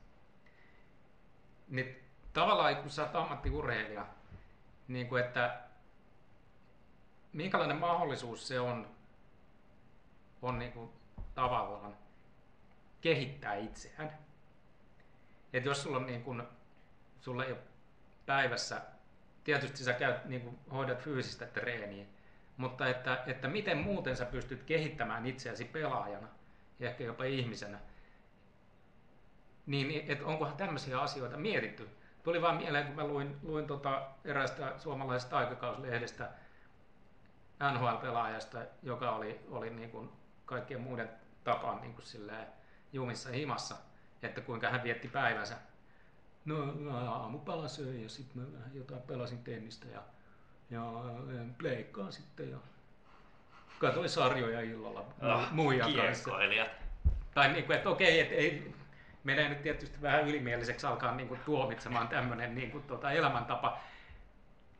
[1.68, 2.02] Niin
[2.32, 4.06] tavallaan kun sä oot ammattiurheilija,
[4.88, 5.60] niin kuin että
[7.32, 8.90] minkälainen mahdollisuus se on,
[10.42, 10.90] on niin kuin
[11.34, 11.96] tavallaan
[13.00, 14.18] kehittää itseään.
[15.52, 16.42] Et jos sulla on niin kuin,
[17.20, 17.60] sulla ei ole
[18.26, 18.82] päivässä,
[19.44, 22.06] tietysti sä käyt, niin kuin, hoidat fyysistä treeniä,
[22.56, 26.28] mutta että, että miten muuten sä pystyt kehittämään itseäsi pelaajana
[26.78, 27.78] ja ehkä jopa ihmisenä,
[29.66, 31.88] niin että onkohan tämmöisiä asioita mietitty.
[32.22, 36.28] Tuli vaan mieleen, kun mä luin, luin tota erästä suomalaisesta aikakauslehdestä
[37.72, 40.10] NHL-pelaajasta, joka oli, oli niin kuin
[40.46, 41.10] kaikkien muiden
[41.44, 42.04] tapaan niin kuin
[42.92, 43.76] jumissa himassa,
[44.22, 45.56] että kuinka hän vietti päivänsä.
[46.44, 50.02] No, no aamupala söin ja sitten mä jotain pelasin tennistä ja,
[50.70, 50.82] ja
[51.58, 52.56] pleikkaan sitten ja
[53.78, 56.30] katsoin sarjoja illalla oh, muijan kanssa.
[57.34, 58.74] Tai niin kuin, että okei, että ei,
[59.24, 63.78] menee nyt tietysti vähän ylimieliseksi alkaa niin kuin tuomitsemaan tämmöinen niin kuin, tuota, elämäntapa.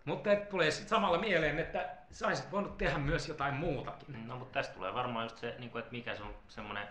[0.05, 4.29] Mutta et tulee sitten samalla mieleen, että saisit voinut tehdä myös jotain muutakin.
[4.29, 6.89] No mutta tästä tulee varmaan just se, niin kuin, että mikä se on semmoinen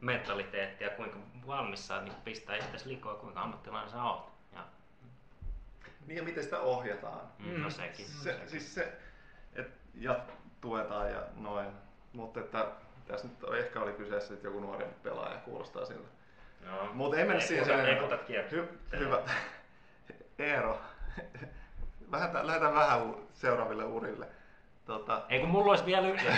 [0.00, 4.32] mentaliteetti ja kuinka valmis sä niin pistää itse likoa, kuinka ammattilainen sä oot.
[4.52, 4.64] Ja...
[6.06, 7.20] Niin ja miten sitä ohjataan.
[7.38, 8.06] Mm, no sekin.
[8.06, 8.48] Se, sekin.
[8.48, 8.98] Siis se,
[9.54, 10.20] et, ja
[10.60, 11.68] tuetaan ja noin.
[12.12, 12.66] Mutta että
[13.06, 16.08] tässä nyt ehkä oli kyseessä että joku nuori pelaaja, kuulostaa siltä.
[16.64, 18.18] No, Mutta ei mennä siihen sen enempää.
[18.50, 19.22] Hy, hyvä.
[20.38, 20.80] Eero,
[22.10, 24.26] vähän, lähdetään vähän seuraaville urille.
[24.84, 26.26] Tota, ei kun mulla olisi vielä yksi.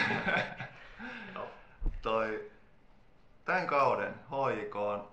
[2.03, 2.51] Toi,
[3.45, 5.09] tämän kauden HIK on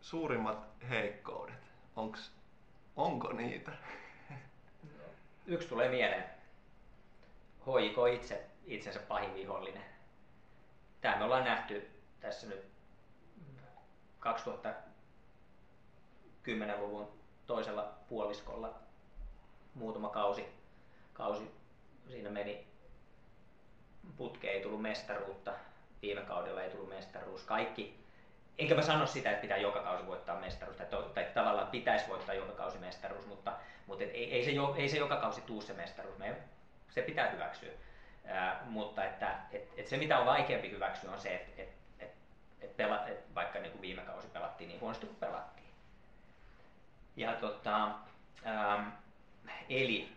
[0.00, 1.54] suurimmat heikkoudet.
[1.96, 2.32] Onks,
[2.96, 3.72] onko niitä?
[5.46, 6.24] Yksi tulee mieleen.
[7.66, 9.82] HIK itse, itsensä pahin vihollinen.
[11.00, 12.77] Tämä me ollaan nähty tässä nyt
[14.20, 17.08] 2010-luvun
[17.46, 18.74] toisella puoliskolla
[19.74, 20.46] muutama kausi,
[21.12, 21.50] kausi
[22.08, 22.66] siinä meni
[24.16, 25.52] putkeen, ei tullut mestaruutta,
[26.02, 27.44] viime kaudella ei tullut mestaruus.
[27.44, 27.98] Kaikki,
[28.58, 32.08] enkä mä sano sitä, että pitää joka kausi voittaa mestaruus, tai, to, tai tavallaan pitäisi
[32.08, 33.52] voittaa joka kausi mestaruus, mutta,
[33.86, 36.36] mutta et, ei, ei, se jo, ei se joka kausi tuu se mestaruus, Me,
[36.90, 37.72] se pitää hyväksyä.
[38.26, 41.68] Ää, mutta että, et, et se mitä on vaikeampi hyväksyä on se, että et,
[42.76, 45.68] pela, et vaikka niin kuin viime kausi pelattiin niin huonosti kuin pelattiin.
[47.18, 47.90] Ja tota,
[48.44, 49.00] ää,
[49.68, 50.12] eli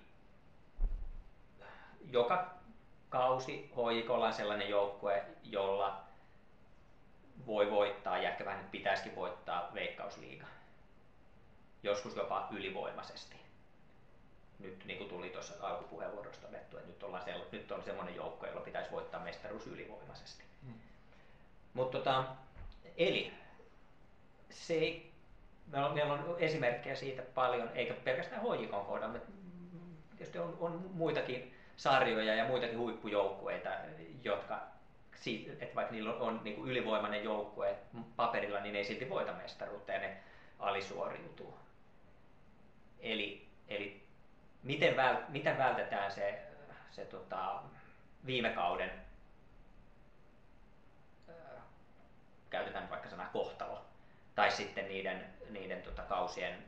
[2.11, 2.53] joka
[3.09, 6.01] kausi HJKlla on sellainen joukkue, jolla
[7.45, 10.45] voi voittaa ja ehkä vähän pitäisikin voittaa Veikkausliiga.
[11.83, 13.35] Joskus jopa ylivoimaisesti.
[14.59, 18.45] Nyt niin kuin tuli tuossa alkupuheenvuorossa todettu, että nyt, ollaan sell- nyt on semmoinen joukko,
[18.45, 20.43] jolla pitäisi voittaa mestaruus ylivoimaisesti.
[20.65, 20.73] Hmm.
[21.73, 22.25] Mutta tota,
[22.97, 23.33] eli
[24.49, 25.10] se ei,
[25.71, 29.19] meillä, on, meillä on esimerkkejä siitä paljon, eikä pelkästään HJK kohdalla,
[30.17, 33.69] tietysti on, on muitakin sarjoja ja muitakin huippujoukkueita,
[34.23, 34.71] jotka
[35.59, 37.75] että vaikka niillä on niin kuin ylivoimainen joukkue
[38.15, 40.17] paperilla, niin ei silti voita mestaruutta ja ne
[40.59, 41.57] alisuoriutuu.
[42.99, 44.03] Eli, eli
[44.63, 46.41] miten, väl, miten vältetään se,
[46.91, 47.61] se tota,
[48.25, 48.91] viime kauden,
[52.49, 53.85] käytetään vaikka sanaa kohtalo,
[54.35, 56.63] tai sitten niiden, niiden tota, kausien,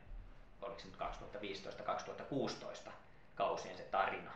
[0.62, 0.98] oliko se nyt
[2.88, 2.92] 2015-2016
[3.36, 4.32] kausien se tarina,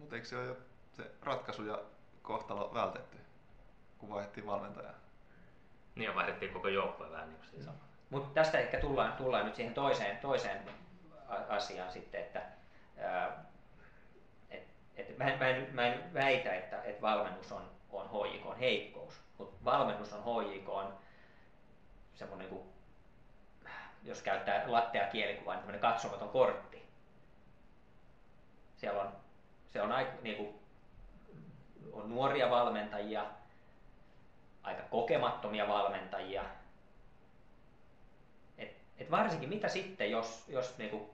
[0.00, 0.56] mutta eikö se ole jo
[0.92, 1.82] se ratkaisu ja
[2.22, 3.16] kohtalo vältetty,
[3.98, 4.94] kun vaihdettiin valmentajaa?
[5.94, 7.78] Niin ja vaihdettiin koko joukkue vähän niin kuin sama.
[8.10, 10.70] Mutta tästä ehkä tullaan, tullaan nyt siihen toiseen, toiseen
[11.48, 12.42] asiaan sitten, että
[12.98, 13.44] ää,
[14.50, 14.62] et,
[14.96, 18.58] et mä, en, mä, en, mä en väitä, että et valmennus on, on HJK on
[18.58, 20.94] heikkous, mutta valmennus on HJK on
[22.20, 22.62] semmoinen kuin,
[24.02, 26.82] jos käyttää lattea kielikuvaa, niin tämmöinen katsomaton kortti.
[28.76, 29.12] Siellä on,
[29.70, 30.54] se on, niin kuin,
[31.92, 33.26] on nuoria valmentajia,
[34.62, 36.44] aika kokemattomia valmentajia.
[38.58, 41.10] Et, et varsinkin mitä sitten, jos, jos niinku,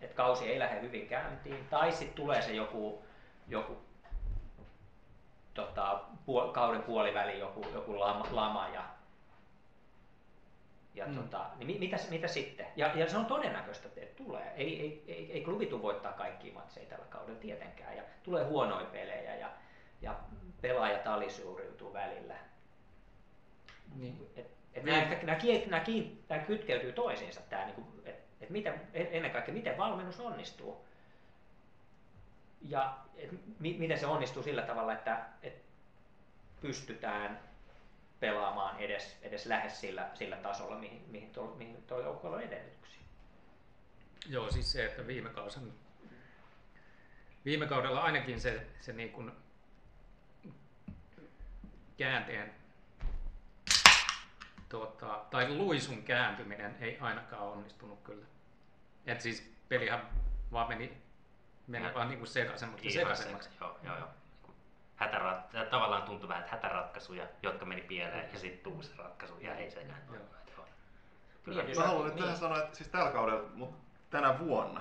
[0.00, 3.04] et kausi ei lähde hyvin käyntiin, tai sitten tulee se joku,
[3.48, 3.78] joku
[5.54, 8.84] tota, puol, kauden puoliväli joku, joku lama, lama ja,
[10.94, 11.14] ja mm.
[11.14, 12.66] tota, niin mitä, mitä sitten?
[12.76, 14.52] Ja, ja se on todennäköistä, että tulee.
[14.56, 17.96] Ei, ei, ei, ei klubi tule voittaa kaikkia matseja tällä kaudella tietenkään.
[17.96, 19.50] Ja tulee huonoja pelejä ja,
[20.02, 20.16] ja
[20.60, 22.34] pelaajat alisuuriutuu välillä.
[23.96, 24.30] Niin.
[24.36, 24.94] Et, et niin.
[24.94, 25.82] Nämä, nämä, nämä,
[26.28, 30.84] nämä kytkeytyy toisiinsa, tämä, niin että et miten, ennen kaikkea miten valmennus onnistuu.
[32.68, 35.62] Ja et, mi, miten se onnistuu sillä tavalla, että et
[36.60, 37.49] pystytään
[38.20, 43.00] pelaamaan edes, edes lähes sillä, sillä tasolla, mihin, mihin tuolla mihin joukkueella on edellytyksiä.
[44.26, 45.72] Joo, siis se, että viime kaudella,
[47.44, 49.32] viime kaudella ainakin se, se niin kuin
[51.96, 52.54] käänteen
[54.68, 58.26] tuota, tai luisun kääntyminen ei ainakaan onnistunut kyllä.
[59.06, 60.10] Et siis pelihän
[60.52, 61.02] vaan meni,
[61.66, 61.94] meni no.
[61.94, 63.50] vaan niin kuin sekaisemmaksi sekaisemmaksi.
[63.60, 64.08] Joo, joo, joo.
[65.00, 69.70] Hätärat, tavallaan tuntui vähän, että hätäratkaisuja, jotka meni pieleen ja sitten uusi ratkaisu ja ei
[69.70, 70.02] sekään.
[70.12, 70.22] Joo.
[71.42, 71.64] Kyllä.
[71.76, 73.76] Mä haluan nyt tähän sanoa, että siis tällä kaudella, mutta
[74.10, 74.80] tänä vuonna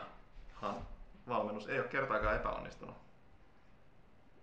[1.28, 2.96] valmennus ei ole kertaakaan epäonnistunut.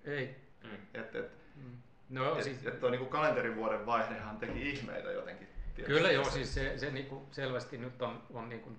[0.05, 0.37] Ei.
[0.63, 1.01] Mm.
[1.01, 1.77] Et, et, mm.
[2.09, 2.67] No, et, siis...
[2.67, 5.49] et tuo niinku kalenterivuoden vaihdehan teki ihmeitä jotenkin.
[5.87, 8.73] Kyllä joo, siis se, se niinku selvästi nyt on, on niinku,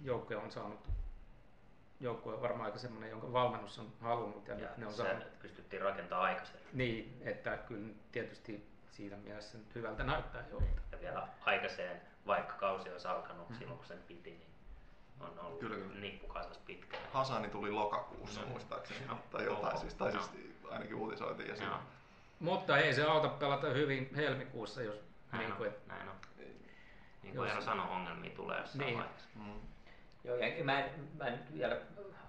[0.00, 0.88] joukkue on saanut
[2.00, 4.48] joukkue on varmaan aika semmoinen, jonka valmennus on halunnut.
[4.48, 5.38] Ja, ja ne on saanut...
[5.38, 6.66] pystyttiin rakentamaan aikaisemmin.
[6.72, 10.62] Niin, että kyllä tietysti siinä mielessä nyt hyvältä näyttää jo.
[10.92, 13.58] Ja vielä aikaiseen, vaikka kausi olisi alkanut mm-hmm.
[13.58, 14.48] silloin kun sen piti, niin
[15.20, 16.00] on ollut kyllä, kyllä.
[16.00, 17.02] nippukasas pitkään.
[17.12, 18.48] Hasani tuli lokakuussa mm.
[18.48, 20.22] muistaakseni, no, tai jotain, oh, siis, tai no.
[20.22, 21.48] siis ainakin uutisoitiin.
[21.48, 21.80] Ja no.
[22.40, 25.00] Mutta ei se auta pelata hyvin helmikuussa, jos...
[25.32, 26.14] Näin niin kuin, on, näin on.
[27.22, 28.98] Niin kuin Eero sanoi, ongelmia tulee jossain niin.
[28.98, 29.28] vaiheessa.
[29.34, 29.60] Mm.
[30.28, 31.76] Joo, ja mä en, mä en vielä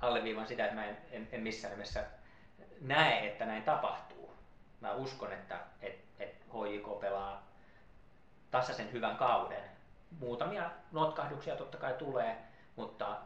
[0.02, 2.06] alleviivan sitä, että mä en, en, en missään nimessä
[2.82, 4.34] näe, että näin tapahtuu.
[4.82, 7.48] Mä uskon, että et, et HJK pelaa
[8.52, 9.64] tasaisen hyvän kauden.
[10.20, 12.38] Muutamia notkahduksia totta kai tulee,
[12.76, 13.18] mutta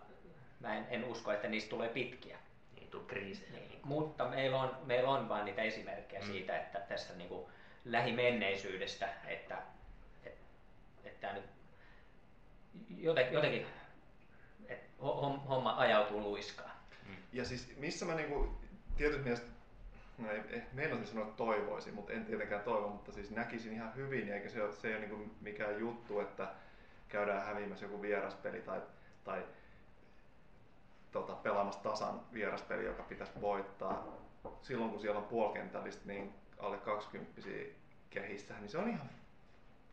[0.60, 2.38] mä en, en usko, että niistä tulee pitkiä.
[2.76, 3.52] Niin, tuu kriisejä.
[3.52, 6.28] Niin, mutta meillä on, meillä on vain niitä esimerkkejä mm.
[6.28, 7.46] siitä, että tässä niin kuin
[7.86, 9.58] lähimenneisyydestä, että,
[10.24, 10.40] että,
[11.04, 11.46] että nyt
[12.98, 13.66] jotenkin, jotenkin
[15.50, 16.72] homma ajautuu luiskaan.
[17.08, 17.16] Mm.
[17.34, 18.50] Ja siis missä mä niinku,
[18.98, 19.48] tietysti mielestä,
[20.18, 23.96] no ei, eh, meinasin sanoa että toivoisin, mutta en tietenkään toivo, mutta siis näkisin ihan
[23.96, 26.48] hyvin, eikä se ole, se ei ole niinku mikään juttu, että
[27.08, 28.82] käydään häviämässä joku vieraspeli tai,
[29.24, 29.44] tai
[31.12, 34.08] tota, pelaamassa tasan vieraspeli, joka pitäisi voittaa.
[34.62, 37.42] Silloin kun siellä on puolikentällistä niin alle 20
[38.10, 39.10] kehissä, niin se on ihan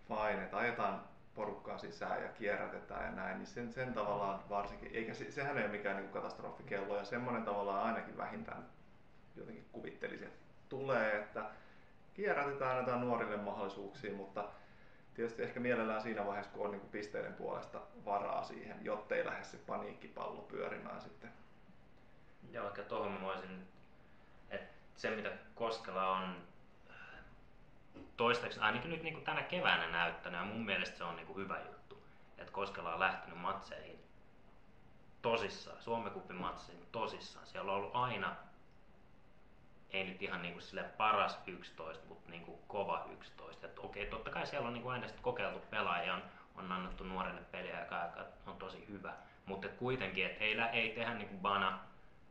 [0.08, 5.14] fine, että ajetaan porukkaa sisään ja kierrätetään ja näin, niin sen, sen tavallaan varsinkin, eikä
[5.14, 8.66] se, sehän ei ole mikään niin katastrofikello ja semmoinen tavallaan ainakin vähintään
[9.36, 11.50] jotenkin kuvittelisi, että tulee, että
[12.14, 14.48] kierrätetään annetaan nuorille mahdollisuuksia, mutta
[15.14, 19.24] tietysti ehkä mielellään siinä vaiheessa, kun on niin kuin pisteiden puolesta varaa siihen, jotta ei
[19.24, 21.30] lähde se paniikkipallo pyörimään sitten.
[22.52, 23.68] Joo, ehkä tuohon mä voisin,
[24.50, 26.36] että se mitä Koskela on
[28.16, 31.38] toistaiseksi ainakin nyt niin kuin tänä keväänä näyttänyt ja mun mielestä se on niin kuin
[31.38, 32.02] hyvä juttu,
[32.38, 34.00] että Koskela on lähtenyt matseihin
[35.22, 37.46] tosissaan, Suomen kupin matseihin tosissaan.
[37.46, 38.36] Siellä on ollut aina,
[39.90, 43.66] ei nyt ihan niin kuin sille paras 11, mutta niin kuin kova 11.
[43.66, 46.22] Että okei, totta kai siellä on niin kuin aina kokeiltu pelaajia, on,
[46.54, 49.12] on annettu nuorille peliä, joka, joka on tosi hyvä.
[49.46, 51.78] Mutta kuitenkin, että ei, ei tehdä niin kuin bana,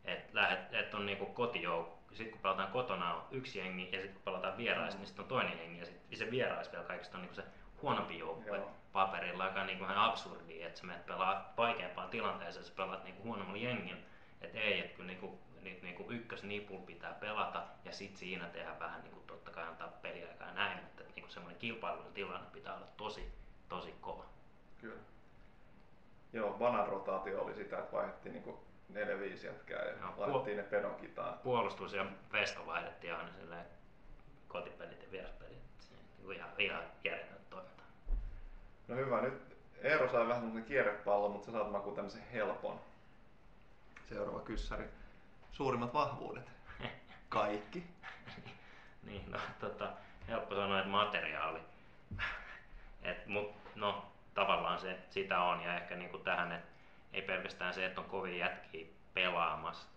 [0.04, 4.12] että et on niin kuin kotijoukko sitten kun pelataan kotona on yksi jengi ja sitten
[4.12, 7.22] kun pelataan vierais, niin sitten on toinen jengi ja sitten se vierais vielä kaikista on
[7.22, 7.44] niinku se
[7.82, 8.70] huonompi joukkue Joo.
[8.92, 13.22] paperilla, joka on niinku ihan absurdi, että sä menet pelaa vaikeampaan tilanteeseen, sä pelaat niinku
[13.22, 14.06] huonommalla jengin.
[14.40, 19.02] Että ei, että kyllä niinku, niinku, niinku ykkösnipul pitää pelata ja sitten siinä tehdä vähän
[19.02, 23.32] niinku totta kai antaa peliaikaa ja näin, mutta niinku semmoinen kilpailun tilanne pitää olla tosi,
[23.68, 24.24] tosi kova.
[24.80, 25.00] Kyllä.
[26.32, 28.60] Joo, banan rotaatio oli sitä, että vaihdettiin niinku
[28.94, 31.38] neljä viisi jätkää ja no, laitettiin ne pedon kitaan.
[31.38, 33.66] Puolustus ja vesto vaihdettiin aina silleen
[34.48, 35.58] kotipelit ja vieraspelit.
[35.90, 37.86] Niin ihan, ihan järjetöntä toimintaa.
[38.88, 39.50] No hyvä, nyt
[39.82, 42.80] Eero sai vähän tämmöisen kierrepallon, mutta sä saat makuun tämmöisen helpon.
[44.08, 44.84] Seuraava kyssäri.
[45.52, 46.50] Suurimmat vahvuudet?
[47.28, 47.86] Kaikki.
[49.06, 49.92] niin, no tota,
[50.28, 51.60] helppo sanoa, että materiaali.
[53.02, 56.79] Et, mut, no, tavallaan se sitä on ja ehkä niinku tähän, että
[57.12, 59.88] ei pelkästään se, että on kovin jätkiä pelaamassa,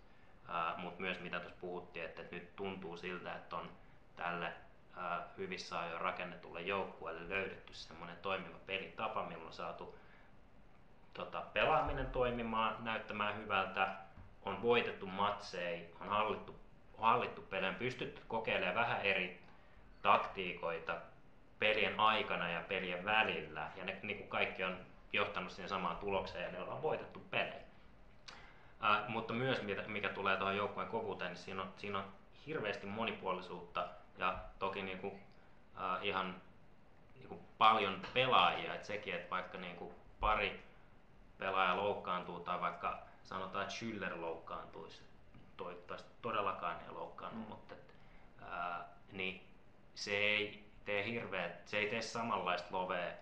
[0.76, 3.70] mutta myös mitä tuossa puhuttiin, että, nyt tuntuu siltä, että on
[4.16, 4.52] tälle
[5.38, 9.98] hyvissä ajoin rakennetulle joukkueelle löydetty semmoinen toimiva pelitapa, millä on saatu
[11.14, 13.94] tota, pelaaminen toimimaan, näyttämään hyvältä,
[14.42, 16.56] on voitettu matseja, on hallittu,
[16.98, 19.40] hallittu pelejä, pystytty kokeilemaan vähän eri
[20.02, 20.96] taktiikoita
[21.58, 24.76] pelien aikana ja pelien välillä, ja ne niin kuin kaikki on
[25.14, 27.64] johtanut siihen samaan tulokseen, ja ne ollaan voitettu pelejä.
[28.80, 32.04] Ää, mutta myös mikä, mikä tulee tuohon joukkueen kovuuteen, niin siinä on, siinä on
[32.46, 35.14] hirveästi monipuolisuutta ja toki niin kuin,
[35.80, 36.42] äh, ihan
[37.14, 40.62] niin kuin paljon pelaajia, että sekin, että vaikka niin kuin pari
[41.38, 45.02] pelaaja loukkaantuu tai vaikka sanotaan, että Schüller loukkaantuisi,
[45.56, 47.48] toivottavasti todellakaan ei loukkaannut, mm.
[47.48, 47.94] mutta et,
[48.50, 49.46] ää, niin
[49.94, 53.12] se ei tee hirveä, se ei tee samanlaista lovea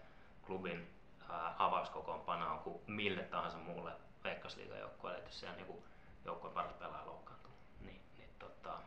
[0.47, 0.92] klubin
[1.33, 3.93] ää, avauskokoonpanoa kuin mille tahansa muulle
[4.25, 5.85] Veikkausliigajoukkueelle, jos siellä niin
[6.25, 7.53] joukkueen paras pelaaja loukkaantuu.
[7.81, 8.79] Niin, niin, tota,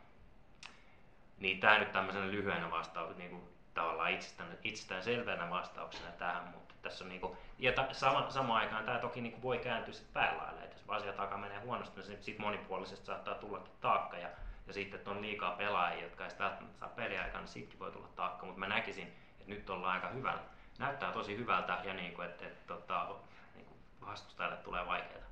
[1.38, 6.74] niin tämä nyt tämmöisenä lyhyenä vastaus, niin kuin tavallaan itsestään, itsestään selvänä vastauksena tähän, mutta
[6.82, 10.60] tässä on niinku, ja ta, sama, samaan aikaan tämä toki niinku voi kääntyä sitten päälaille,
[10.60, 14.28] että jos asia takaa menee huonosti, niin sitten monipuolisesti saattaa tullakin taakka ja,
[14.66, 18.08] ja sitten, että on liikaa pelaajia, jotka ei välttämättä saa peliaikaa, niin sittenkin voi tulla
[18.16, 19.08] taakka, mutta mä näkisin,
[19.40, 20.42] että nyt ollaan aika hyvällä.
[20.78, 23.06] Näyttää tosi hyvältä ja niinku, että, että, että
[23.54, 25.26] niinku vastustajalle tulee vaikeaa.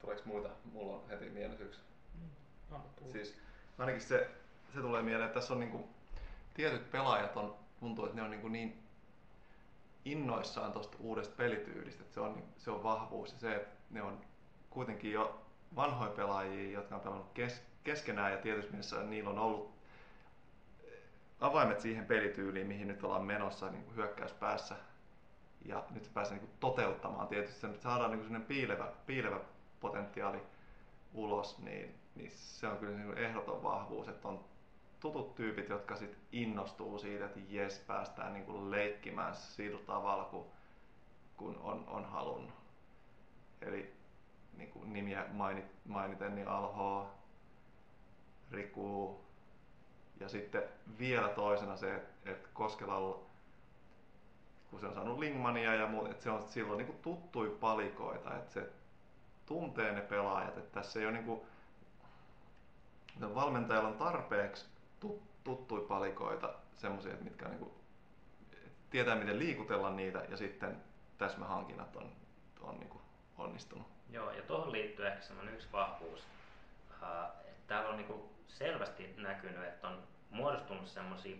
[0.00, 0.48] Tuleeko muita?
[0.72, 1.80] Mulla on heti mielessä yksi.
[2.14, 3.12] Mm.
[3.12, 3.38] Siis
[3.78, 4.30] ainakin se,
[4.74, 5.88] se tulee mieleen, että tässä on niinku,
[6.54, 8.82] tietyt pelaajat on, tuntuu, että ne on niinku niin
[10.04, 14.20] innoissaan tuosta uudesta pelityylistä, että se on, se on vahvuus ja se, että ne on
[14.70, 15.42] kuitenkin jo
[15.76, 19.72] vanhoja pelaajia, jotka on pelannut kes, keskenään ja tietysti mielessä niillä on ollut
[21.42, 24.74] avaimet siihen pelityyliin, mihin nyt ollaan menossa niin kuin hyökkäyspäässä.
[25.64, 27.28] Ja nyt se pääsee niin kuin toteuttamaan.
[27.28, 29.40] Tietysti se, että saadaan niin kuin piilevä, piilevä
[29.80, 30.38] potentiaali
[31.14, 34.44] ulos, niin, niin se on kyllä niin ehdoton vahvuus, että on
[35.00, 40.46] tutut tyypit, jotka sit innostuu siitä, että jes, päästään niin kuin leikkimään sillä tavalla, kun,
[41.36, 42.54] kun on, on halunnut.
[43.60, 43.94] Eli
[44.56, 47.10] niin kuin nimiä mainit, mainiten, niin Alho,
[48.50, 49.20] Riku
[50.22, 50.62] ja sitten
[50.98, 53.18] vielä toisena se, että, Koskelalla
[54.70, 58.52] kun se on saanut Lingmania ja muuta, että se on silloin niin tuttui palikoita, että
[58.52, 58.70] se
[59.46, 61.40] tuntee ne pelaajat, että tässä ei ole niin kuin,
[63.34, 64.66] valmentajalla on tarpeeksi
[65.44, 67.72] tuttui palikoita, semmoisia, mitkä niin kuin,
[68.90, 70.82] tietää miten liikutella niitä ja sitten
[71.18, 72.12] täsmähankinnat on,
[72.60, 73.02] on niin kuin
[73.38, 73.86] onnistunut.
[74.10, 76.26] Joo, ja tuohon liittyy ehkä semmoinen yksi vahvuus.
[77.66, 81.36] Täällä on niin kuin selvästi näkynyt, että on muodostunut semmoisia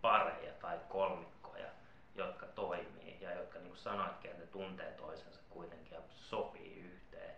[0.00, 1.68] pareja tai kolmikkoja,
[2.14, 7.34] jotka toimii ja jotka niin kuin sanoitkin, että ne tuntee toisensa kuitenkin ja sopii yhteen.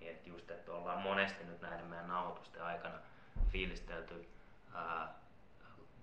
[0.00, 2.98] Niin että just, että ollaan monesti nyt näiden meidän nauhoitusten aikana
[3.48, 4.28] fiilistelty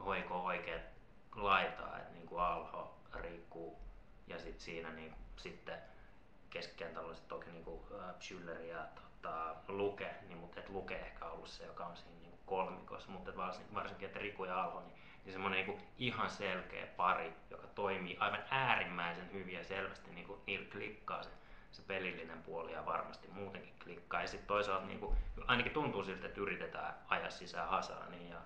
[0.05, 0.81] hoiko oikeat
[1.35, 3.77] laitaa, että niin kuin Alho, Riku
[4.27, 5.77] ja sit siinä niin, sitten
[6.49, 7.81] keskikentällä toki niin kuin,
[8.19, 8.87] Schüller ja
[9.27, 13.37] tota, Luke, niin, mutta et Luke ehkä ollut se, joka on siinä niin kolmikossa, mutta
[13.37, 14.93] varsinkin, varsinkin että Riku ja Alho, niin,
[15.25, 20.39] niin semmoinen niin ihan selkeä pari, joka toimii aivan äärimmäisen hyvin ja selvästi niin kuin,
[20.47, 21.29] niillä klikkaa se,
[21.71, 24.21] se pelillinen puoli ja varmasti muutenkin klikkaa.
[24.21, 28.37] Ja sitten toisaalta niin kuin, ainakin tuntuu siltä, että yritetään ajaa sisään Hasanin ja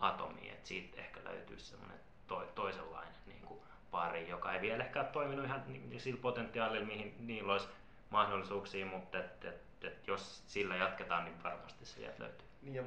[0.00, 5.00] atomiin, että siitä ehkä löytyisi semmoinen to, toisenlainen niin kuin pari, joka ei vielä ehkä
[5.00, 7.68] ole toiminut ihan niin, sillä potentiaalilla, mihin niillä olisi
[8.10, 12.48] mahdollisuuksia, mutta et, et, et, jos sillä jatketaan, niin varmasti se sieltä löytyy.
[12.62, 12.82] Niin ja,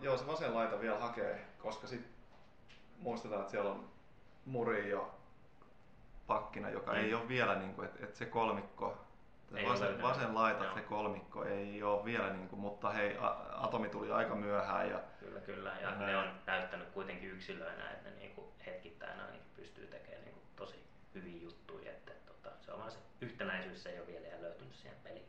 [0.00, 2.10] joo, se vasen laita vielä hakee, koska sitten
[2.98, 3.88] muistetaan, että siellä on
[4.44, 5.14] Murillo
[6.26, 6.98] pakkina, joka mm.
[6.98, 8.98] ei ole vielä, niin kuin, että, että se kolmikko
[9.54, 10.74] ei vasen, vasen laita, Joo.
[10.74, 13.16] se kolmikko ei ole vielä, niin kuin, mutta hei,
[13.52, 14.90] Atomi tuli aika myöhään.
[14.90, 15.72] Ja, kyllä, kyllä.
[15.80, 20.24] Ja, ja ne on näyttänyt kuitenkin yksilöinä, että ne niin kuin hetkittäin ainakin pystyy tekemään
[20.24, 20.84] niin kuin tosi
[21.14, 21.90] hyviä juttuja.
[21.90, 25.28] Että, tota, se on vaan se yhtenäisyys, se ei ole vielä löytynyt siihen peliin.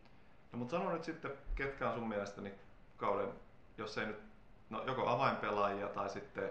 [0.52, 2.54] No, mutta sano nyt sitten, ketkä on sun mielestäni
[2.98, 3.34] kauden,
[3.78, 4.20] jos ei nyt,
[4.70, 6.50] no joko avainpelaajia tai sitten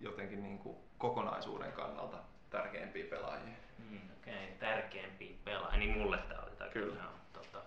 [0.00, 2.16] jotenkin niin kuin kokonaisuuden kannalta
[2.50, 3.54] tärkeimpiä pelaajia?
[3.78, 7.02] Mm, Okei, okay, tärkeimpiä pelaajia, niin mulle tämä oli tämä kyllä.
[7.02, 7.58] Joo, tota,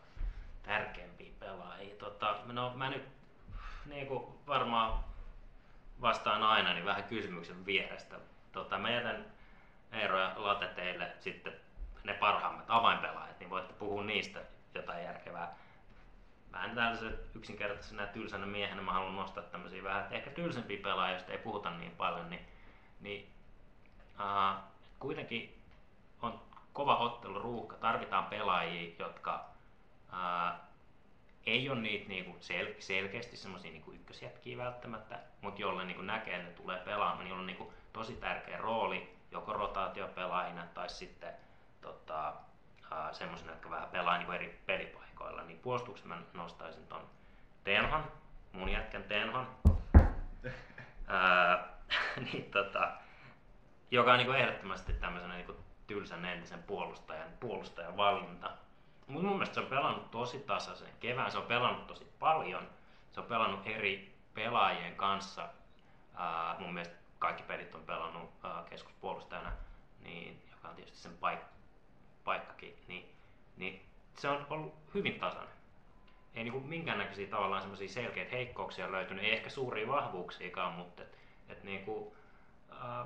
[0.63, 1.95] tärkeimpiä pelaajia.
[1.95, 3.07] Tota, no mä nyt
[3.86, 5.03] niin kuin varmaan
[6.01, 8.15] vastaan aina niin vähän kysymyksen vierestä.
[8.51, 9.25] Tota, mä jätän
[9.91, 11.53] Eero ja Late teille sitten
[12.03, 14.39] ne parhaimmat avainpelaajat, niin voitte puhua niistä
[14.73, 15.55] jotain järkevää.
[16.57, 21.37] Vähän tällaisen yksinkertaisena tylsänä miehenä mä haluan nostaa tämmöisiä vähän ehkä tylsempiä pelaajia, joista ei
[21.37, 22.45] puhuta niin paljon, niin,
[23.01, 23.27] niin
[24.19, 24.63] uh,
[24.99, 25.57] kuitenkin
[26.21, 26.41] on
[26.73, 29.49] kova ottelu ruuhka, tarvitaan pelaajia, jotka
[30.11, 30.59] ää,
[31.45, 36.49] ei ole niitä niinku sel- selkeästi semmoisia niinku ykkösjätkiä välttämättä, mutta jolle niinku näkee, että
[36.49, 41.33] ne tulee pelaamaan, niin on niinku tosi tärkeä rooli joko rotaatiopelaajina tai sitten
[41.81, 42.33] tota,
[43.11, 45.43] semmoisena, jotka vähän pelaa niinku eri pelipaikoilla.
[45.43, 47.09] Niin puolustuksessa mä nostaisin ton
[47.63, 48.03] Tenhan,
[48.51, 49.47] mun jätkän Tenhan,
[52.33, 52.91] niin, tota,
[53.91, 55.55] joka on niinku ehdottomasti tämmöisenä niinku
[55.88, 58.49] tylsän entisen puolustajan, puolustajan valinta.
[59.07, 62.69] Mutta mun mielestä se on pelannut tosi tasaisen kevään, se on pelannut tosi paljon,
[63.11, 65.49] se on pelannut eri pelaajien kanssa.
[66.15, 69.51] Ää, mun mielestä kaikki pelit on pelannut ää, keskuspuolustajana,
[69.99, 71.56] niin, joka on tietysti sen paik-
[72.28, 73.09] paikkakin, niin,
[73.57, 73.82] niin
[74.17, 75.55] se on ollut hyvin tasainen.
[76.36, 81.17] Ei niinku minkäännäköisiä tavallaan semmoisia selkeitä heikkouksia löytynyt, ei ehkä suuria vahvuuksiakaan, mutta et,
[81.49, 82.15] et niinku,
[82.71, 83.05] ää,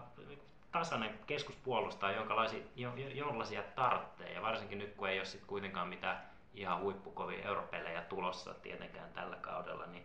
[0.71, 4.33] tasainen keskuspuolustaja, jonkalaisia, jo, jollaisia tarvitsee.
[4.33, 6.21] Ja varsinkin nyt, kun ei ole sit kuitenkaan mitään
[6.53, 10.03] ihan huippukovia europelejä tulossa tietenkään tällä kaudella, niin,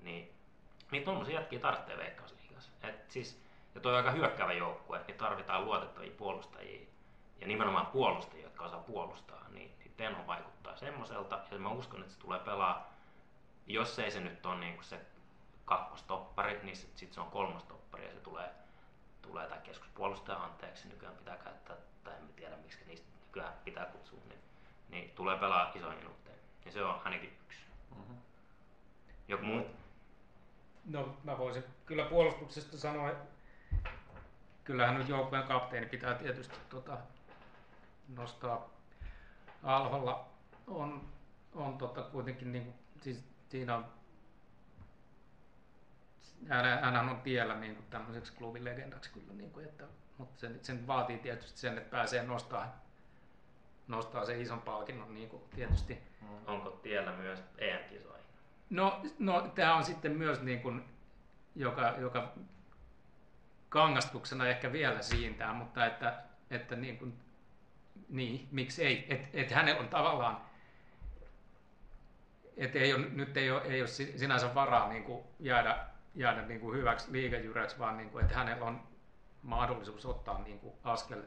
[0.00, 0.32] niin,
[0.90, 2.70] niin tuommoisia jätkiä tarvitsee Veikkausliigassa.
[2.82, 3.42] Et siis,
[3.74, 6.86] ja tuo on aika hyökkäävä joukkue, niin tarvitaan luotettavia puolustajia
[7.40, 12.12] ja nimenomaan puolustajia, jotka osaa puolustaa, niin, niin Tenho vaikuttaa semmoiselta, ja mä uskon, että
[12.12, 12.92] se tulee pelaa,
[13.66, 15.00] jos ei se nyt ole niin se
[15.64, 18.50] kakkostoppari, niin sitten se on kolmostoppari ja se tulee
[19.22, 24.18] tulee tai keskuspuolustaja anteeksi, nykyään pitää käyttää, tai en tiedä miksi niistä nykyään pitää kutsua,
[24.28, 24.40] niin,
[24.88, 26.36] niin tulee pelaa isoin minuutteja.
[26.64, 27.60] Ja se on ainakin yksi.
[27.96, 28.16] Mm-hmm.
[29.28, 29.66] Joku muu?
[30.84, 33.10] No mä voisin kyllä puolustuksesta sanoa,
[34.64, 36.98] kyllähän nyt joukkueen kapteeni pitää tietysti tota,
[38.08, 38.70] nostaa
[39.62, 40.28] alholla.
[40.66, 41.08] On,
[41.54, 43.84] on tota kuitenkin, niin kuin, siis siinä on
[46.82, 49.84] hän on tiellä niin kuin tämmöiseksi klubin legendaksi kyllä, niin kuin, että,
[50.18, 52.82] mutta sen, sen vaatii tietysti sen, että pääsee nostaa,
[53.88, 55.98] nostaa sen ison palkinnon niin kuin tietysti.
[56.46, 58.26] Onko tiellä myös EM-kisoihin?
[58.70, 60.84] No, no tämä on sitten myös niin kuin,
[61.54, 62.32] joka, joka
[63.68, 67.20] kangastuksena ehkä vielä siintää, mutta että, että niin, kuin,
[68.08, 70.40] niin miksi ei, että et hänellä on tavallaan,
[72.56, 76.60] että ei ole, nyt ei ole, ei ole sinänsä varaa niin kuin jäädä jäädä niin
[76.60, 78.82] kuin hyväksi liikajyräksi, vaan niin kuin, että hänellä on
[79.42, 81.22] mahdollisuus ottaa niin kuin askel,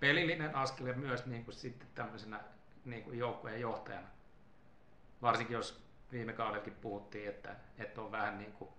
[0.00, 2.40] pelillinen askel ja myös niin kuin sitten tämmöisenä
[2.84, 4.08] niin kuin joukkojen johtajana.
[5.22, 8.70] Varsinkin jos viime kaudellakin puhuttiin, että, että on vähän niin kuin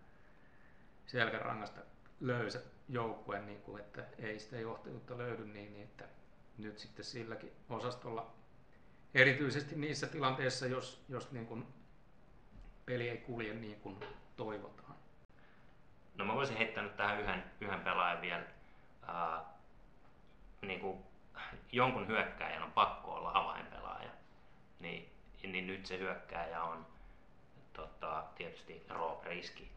[1.06, 1.82] selkärangasta
[2.20, 6.06] löysä joukkue, niin kuin, että ei sitä johtajuutta löydy, niin, niin että
[6.60, 8.32] nyt sitten silläkin osastolla,
[9.14, 11.68] erityisesti niissä tilanteissa, jos, jos niin kuin
[12.86, 14.00] peli ei kulje niin kuin
[14.38, 14.96] toivotaan.
[16.16, 18.44] No mä voisin heittää nyt tähän yhden, yhden pelaajan vielä.
[19.04, 19.46] Uh,
[20.62, 21.04] niin kuin
[21.72, 24.10] jonkun hyökkääjän on pakko olla avainpelaaja.
[24.80, 25.10] Niin,
[25.44, 26.86] niin nyt se hyökkääjä on
[27.74, 29.72] tota, tietysti Rob Riski.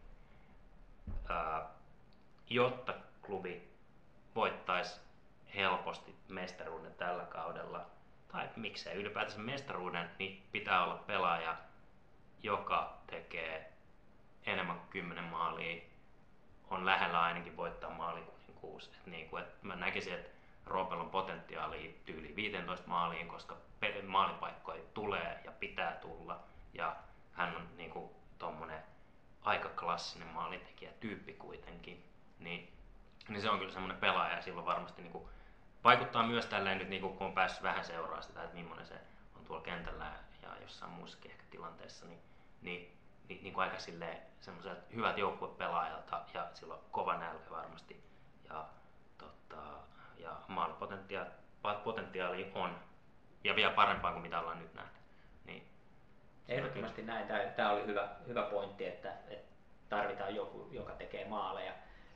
[1.08, 1.68] Uh,
[2.50, 2.94] jotta
[3.26, 3.68] klubi
[4.34, 5.00] voittaisi
[5.54, 7.86] helposti mestaruuden tällä kaudella,
[8.32, 11.56] tai miksei ylipäätänsä mestaruuden, niin pitää olla pelaaja,
[12.42, 13.72] joka tekee
[14.46, 15.82] enemmän kuin 10 maalia
[16.70, 18.86] on lähellä ainakin voittaa maalikuninkuus.
[18.86, 20.30] Et niin kuin, et mä näkisin, että
[20.66, 23.56] Roopel on potentiaali tyyli 15 maaliin, koska
[24.06, 26.40] maalipaikkoja tulee ja pitää tulla.
[26.74, 26.96] Ja
[27.32, 28.10] hän on niin kuin,
[29.42, 32.04] aika klassinen maalintekijä tyyppi kuitenkin.
[32.38, 32.72] Niin,
[33.28, 35.28] niin se on kyllä semmoinen pelaaja ja silloin varmasti niin kuin,
[35.84, 38.94] vaikuttaa myös tälleen nyt, niin kun on päässyt vähän seuraa sitä, että millainen se
[39.36, 40.12] on tuolla kentällä
[40.42, 42.20] ja jossain muussakin ehkä tilanteessa, niin,
[42.62, 43.76] niin niin, niin kuin aika
[44.40, 48.04] semmoiselta hyvät joukkuepelaajalta ja sillä on kova nälkä varmasti.
[48.48, 48.64] Ja,
[49.18, 49.62] tota,
[50.16, 50.36] ja
[51.62, 52.78] maalipotentiaali on
[53.44, 54.98] ja vielä parempaa kuin mitä ollaan nyt nähty.
[55.44, 55.68] Niin,
[56.48, 57.26] Ehdottomasti näin.
[57.26, 59.54] Tämä, tämä oli hyvä, hyvä pointti, että, että
[59.88, 61.72] tarvitaan joku, joka tekee maaleja.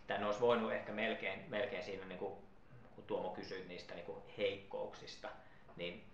[0.07, 2.35] Tämä olisi voinut ehkä melkein, melkein siinä, niin kuin,
[2.97, 5.29] kun Tuomo kysyi niistä niin kuin heikkouksista,
[5.77, 6.05] niin,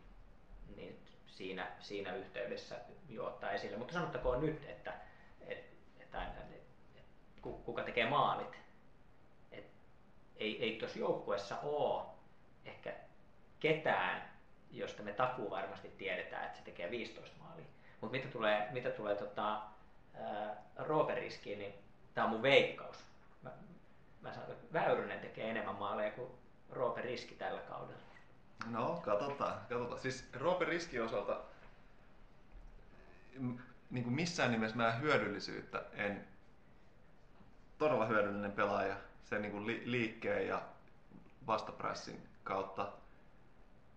[0.76, 2.76] niin siinä, siinä yhteydessä
[3.08, 3.76] jo ottaa esille.
[3.76, 4.92] Mutta sanottakoon nyt, että,
[5.40, 8.58] että, että, että kuka tekee maalit.
[9.52, 9.66] Et
[10.36, 12.04] ei, ei tuossa joukkuessa ole
[12.64, 12.94] ehkä
[13.60, 14.30] ketään,
[14.70, 17.66] josta me takuu varmasti tiedetään, että se tekee 15 maalia.
[18.00, 19.62] Mutta mitä tulee, mitä tulee tota,
[20.76, 21.74] Rooperiskiin, niin
[22.14, 22.96] tämä on mun veikkaus.
[23.42, 23.50] Mä,
[24.20, 26.30] mä sanon, että Väyrynen tekee enemmän maaleja kuin
[26.72, 28.02] Roope Riski tällä kaudella.
[28.70, 29.60] No, katsotaan.
[29.68, 30.00] katsotaan.
[30.00, 31.40] Siis Roope Riski osalta
[33.90, 36.24] niin kuin missään nimessä mä hyödyllisyyttä en
[37.78, 40.62] todella hyödyllinen pelaaja sen niin kuin li- liikkeen ja
[41.46, 42.92] vastapressin kautta.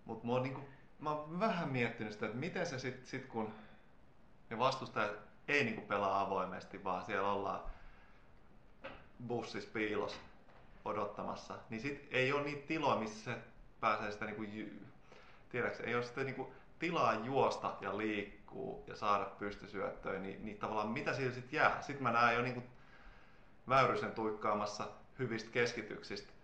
[0.06, 0.62] Mutta mä, niinku,
[1.00, 3.54] mä oon vähän miettinyt sitä, että miten se sitten sit kun
[4.50, 5.16] ne vastustajat
[5.48, 7.62] ei niinku pelaa avoimesti, vaan siellä ollaan
[9.28, 10.20] bussissa piilos
[10.86, 13.38] odottamassa, niin sit ei ole niitä tiloja, missä se
[13.80, 14.44] pääsee sitä niinku,
[15.50, 20.90] tiedätkö, ei ole sitä niinku tilaa juosta ja liikkuu ja saada pystysyöttöön, niin, niin tavallaan
[20.90, 21.82] mitä siellä sitten jää?
[21.82, 22.64] Sitten mä näen jo niinku
[23.70, 24.88] Väyrysen tuikkaamassa
[25.20, 26.36] hyvistä keskityksistä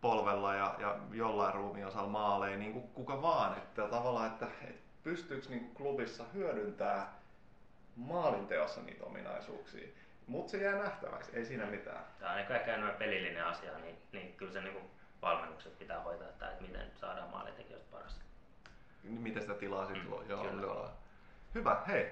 [0.00, 3.58] polvella ja, ja jollain ruumiosalla maaleja, niin kuin kuka vaan.
[3.58, 7.18] Että tavallaan, että, että pystyykö niin klubissa hyödyntää
[7.96, 9.88] maalinteossa niitä ominaisuuksia.
[10.26, 12.04] Mutta se jää nähtäväksi, ei siinä mitään.
[12.18, 14.90] Tämä on niin ehkä enemmän pelillinen asia, niin, niin kyllä se niin kuin
[15.22, 18.20] valmennukset pitää hoitaa, että, että miten saadaan maalintekijöistä paras.
[19.02, 20.62] Miten sitä tilaa sitten Mm, Joo, kyllä.
[20.62, 20.90] joo.
[21.54, 22.10] Hyvä, hei.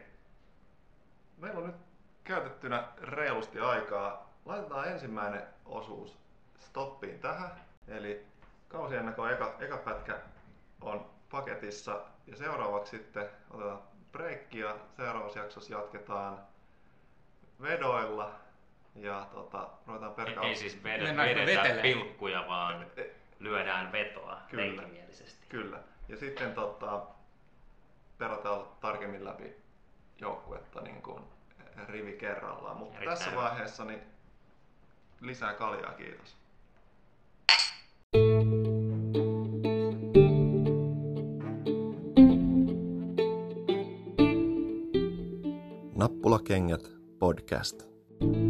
[1.39, 1.77] Meillä on nyt
[2.25, 4.31] käytettynä reilusti aikaa.
[4.45, 6.19] Laitetaan ensimmäinen osuus
[6.59, 7.51] stoppiin tähän.
[7.89, 8.27] Eli
[8.69, 10.17] kausiennakon eka, eka pätkä
[10.81, 13.83] on paketissa ja seuraavaksi sitten otetaan
[14.13, 16.39] breikki ja seuraavassa jaksossa jatketaan
[17.63, 18.31] vedoilla
[18.95, 20.45] ja tota, ruvetaan Ei, perkaa...
[20.45, 24.83] ei siis Mennäänkö vedetä pilkkuja, vaan E- lyödään vetoa Kyllä.
[25.49, 25.79] Kyllä.
[26.09, 27.03] Ja sitten tota,
[28.19, 29.57] perataan tarkemmin läpi
[30.21, 31.23] joukkuetta niin kuin
[31.89, 32.77] rivi kerrallaan.
[32.77, 33.43] Mutta Erittäin tässä hyvä.
[33.43, 34.01] vaiheessa niin
[35.21, 36.37] lisää kaljaa, kiitos.
[45.95, 48.50] Nappulakengät podcast.